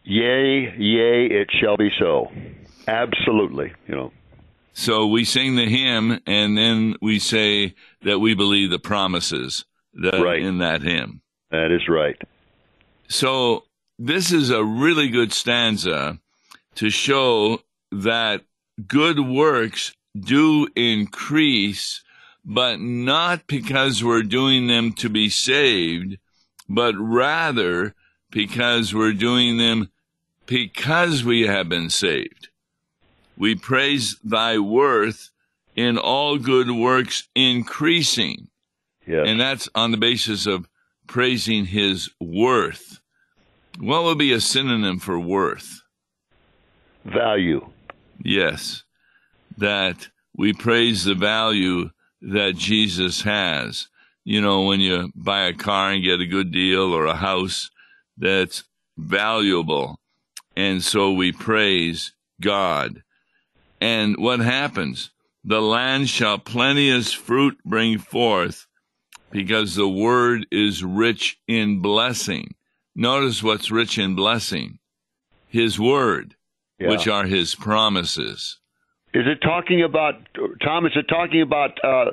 Yea, 0.03 0.73
yea, 0.77 1.25
it 1.27 1.49
shall 1.59 1.77
be 1.77 1.91
so. 1.99 2.31
Absolutely, 2.87 3.71
you 3.87 3.95
know. 3.95 4.11
So 4.73 5.07
we 5.07 5.25
sing 5.25 5.55
the 5.55 5.65
hymn 5.65 6.19
and 6.25 6.57
then 6.57 6.95
we 7.01 7.19
say 7.19 7.75
that 8.03 8.19
we 8.19 8.33
believe 8.33 8.71
the 8.71 8.79
promises 8.79 9.65
that 9.93 10.21
Right. 10.21 10.41
in 10.41 10.59
that 10.59 10.81
hymn. 10.81 11.21
That 11.51 11.71
is 11.71 11.87
right. 11.87 12.15
So 13.09 13.65
this 13.99 14.31
is 14.31 14.49
a 14.49 14.63
really 14.63 15.09
good 15.09 15.33
stanza 15.33 16.19
to 16.75 16.89
show 16.89 17.61
that 17.91 18.41
good 18.87 19.19
works 19.19 19.93
do 20.17 20.67
increase, 20.75 22.01
but 22.45 22.79
not 22.79 23.45
because 23.47 24.03
we're 24.03 24.23
doing 24.23 24.67
them 24.67 24.93
to 24.93 25.09
be 25.09 25.29
saved, 25.29 26.17
but 26.73 26.95
rather 26.97 27.93
because 28.31 28.93
we're 28.93 29.13
doing 29.13 29.57
them 29.57 29.91
because 30.45 31.23
we 31.23 31.41
have 31.41 31.67
been 31.67 31.89
saved. 31.89 32.49
We 33.37 33.55
praise 33.55 34.17
thy 34.23 34.57
worth 34.57 35.31
in 35.75 35.97
all 35.97 36.37
good 36.37 36.71
works 36.71 37.27
increasing. 37.35 38.47
Yes. 39.05 39.25
And 39.27 39.39
that's 39.39 39.67
on 39.75 39.91
the 39.91 39.97
basis 39.97 40.45
of 40.45 40.69
praising 41.07 41.65
his 41.65 42.09
worth. 42.19 43.01
What 43.79 44.03
would 44.03 44.17
be 44.17 44.31
a 44.31 44.39
synonym 44.39 44.99
for 44.99 45.19
worth? 45.19 45.81
Value. 47.03 47.67
Yes. 48.23 48.83
That 49.57 50.09
we 50.35 50.53
praise 50.53 51.03
the 51.03 51.15
value 51.15 51.89
that 52.21 52.55
Jesus 52.55 53.23
has. 53.23 53.87
You 54.23 54.41
know, 54.41 54.63
when 54.63 54.79
you 54.79 55.11
buy 55.15 55.43
a 55.43 55.53
car 55.53 55.91
and 55.91 56.03
get 56.03 56.19
a 56.21 56.25
good 56.27 56.51
deal 56.51 56.93
or 56.93 57.05
a 57.05 57.15
house 57.15 57.69
that's 58.17 58.63
valuable. 58.97 59.99
And 60.55 60.83
so 60.83 61.11
we 61.11 61.31
praise 61.31 62.13
God. 62.39 63.03
And 63.79 64.17
what 64.17 64.39
happens? 64.39 65.11
The 65.43 65.61
land 65.61 66.07
shall 66.09 66.37
plenteous 66.37 67.11
fruit 67.11 67.57
bring 67.65 67.97
forth 67.97 68.67
because 69.31 69.73
the 69.75 69.89
word 69.89 70.45
is 70.51 70.83
rich 70.83 71.39
in 71.47 71.81
blessing. 71.81 72.53
Notice 72.95 73.41
what's 73.41 73.71
rich 73.71 73.97
in 73.97 74.13
blessing 74.15 74.77
His 75.47 75.79
word, 75.79 76.35
Yeah. 76.79 76.89
which 76.89 77.07
are 77.07 77.25
His 77.25 77.55
promises. 77.55 78.59
Is 79.13 79.25
it 79.27 79.39
talking 79.41 79.83
about 79.83 80.15
Tom? 80.63 80.85
Is 80.85 80.93
it 80.95 81.05
talking 81.09 81.41
about 81.41 81.71
uh, 81.83 82.11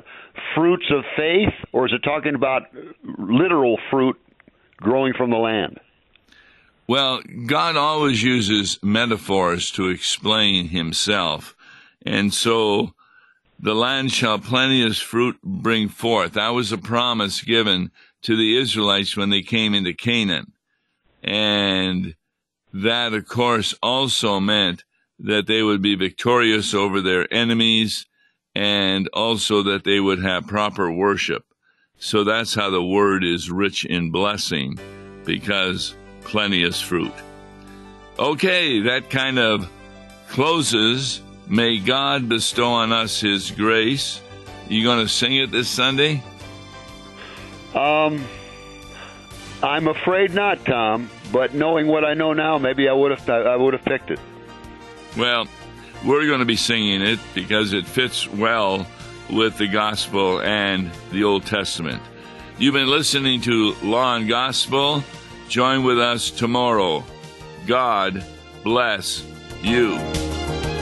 fruits 0.53 0.85
of 0.91 1.03
faith, 1.15 1.53
or 1.71 1.85
is 1.85 1.93
it 1.93 2.03
talking 2.03 2.35
about 2.35 2.63
literal 3.17 3.77
fruit 3.89 4.17
growing 4.77 5.13
from 5.17 5.29
the 5.29 5.37
land? 5.37 5.79
Well, 6.87 7.21
God 7.45 7.77
always 7.77 8.21
uses 8.23 8.79
metaphors 8.81 9.71
to 9.71 9.89
explain 9.89 10.69
Himself. 10.69 11.55
And 12.05 12.33
so 12.33 12.93
the 13.59 13.75
land 13.75 14.11
shall 14.11 14.39
plenteous 14.39 14.99
fruit 14.99 15.37
bring 15.43 15.87
forth. 15.87 16.33
That 16.33 16.49
was 16.49 16.71
a 16.71 16.77
promise 16.77 17.41
given 17.41 17.91
to 18.23 18.35
the 18.35 18.57
Israelites 18.57 19.15
when 19.15 19.29
they 19.29 19.41
came 19.41 19.73
into 19.73 19.93
Canaan. 19.93 20.53
And 21.23 22.15
that, 22.73 23.13
of 23.13 23.27
course, 23.27 23.73
also 23.81 24.39
meant 24.39 24.83
that 25.19 25.47
they 25.47 25.61
would 25.61 25.81
be 25.81 25.95
victorious 25.95 26.73
over 26.73 27.01
their 27.01 27.31
enemies 27.33 28.05
and 28.55 29.07
also 29.13 29.63
that 29.63 29.83
they 29.83 29.99
would 29.99 30.21
have 30.23 30.47
proper 30.47 30.91
worship. 30.91 31.43
So 31.97 32.23
that's 32.23 32.53
how 32.53 32.69
the 32.69 32.83
word 32.83 33.23
is 33.23 33.51
rich 33.51 33.85
in 33.85 34.11
blessing 34.11 34.79
because 35.25 35.95
plenteous 36.21 36.81
fruit. 36.81 37.13
Okay, 38.17 38.81
that 38.81 39.09
kind 39.09 39.37
of 39.37 39.69
closes. 40.29 41.21
May 41.47 41.79
God 41.79 42.29
bestow 42.29 42.67
on 42.67 42.91
us 42.91 43.19
his 43.19 43.51
grace. 43.51 44.21
You 44.67 44.83
going 44.83 45.05
to 45.05 45.09
sing 45.09 45.35
it 45.35 45.51
this 45.51 45.67
Sunday? 45.67 46.23
Um, 47.73 48.23
I'm 49.61 49.87
afraid 49.87 50.33
not, 50.33 50.63
Tom. 50.65 51.09
But 51.31 51.53
knowing 51.53 51.87
what 51.87 52.05
I 52.05 52.13
know 52.13 52.33
now, 52.33 52.57
maybe 52.57 52.87
I 52.87 52.93
would 52.93 53.11
have 53.11 53.29
I 53.29 53.55
would 53.55 53.73
have 53.73 53.85
picked 53.85 54.11
it. 54.11 54.19
Well, 55.17 55.47
we're 56.05 56.27
going 56.27 56.39
to 56.39 56.45
be 56.45 56.55
singing 56.55 57.01
it 57.01 57.19
because 57.33 57.73
it 57.73 57.85
fits 57.85 58.27
well 58.27 58.87
with 59.29 59.57
the 59.57 59.67
gospel 59.67 60.41
and 60.41 60.91
the 61.11 61.23
Old 61.23 61.45
Testament. 61.45 62.01
You've 62.57 62.73
been 62.73 62.89
listening 62.89 63.41
to 63.41 63.73
Law 63.83 64.15
and 64.15 64.27
Gospel. 64.27 65.03
Join 65.47 65.83
with 65.83 65.99
us 65.99 66.29
tomorrow. 66.29 67.03
God 67.65 68.25
bless 68.63 69.23
you. 69.61 69.97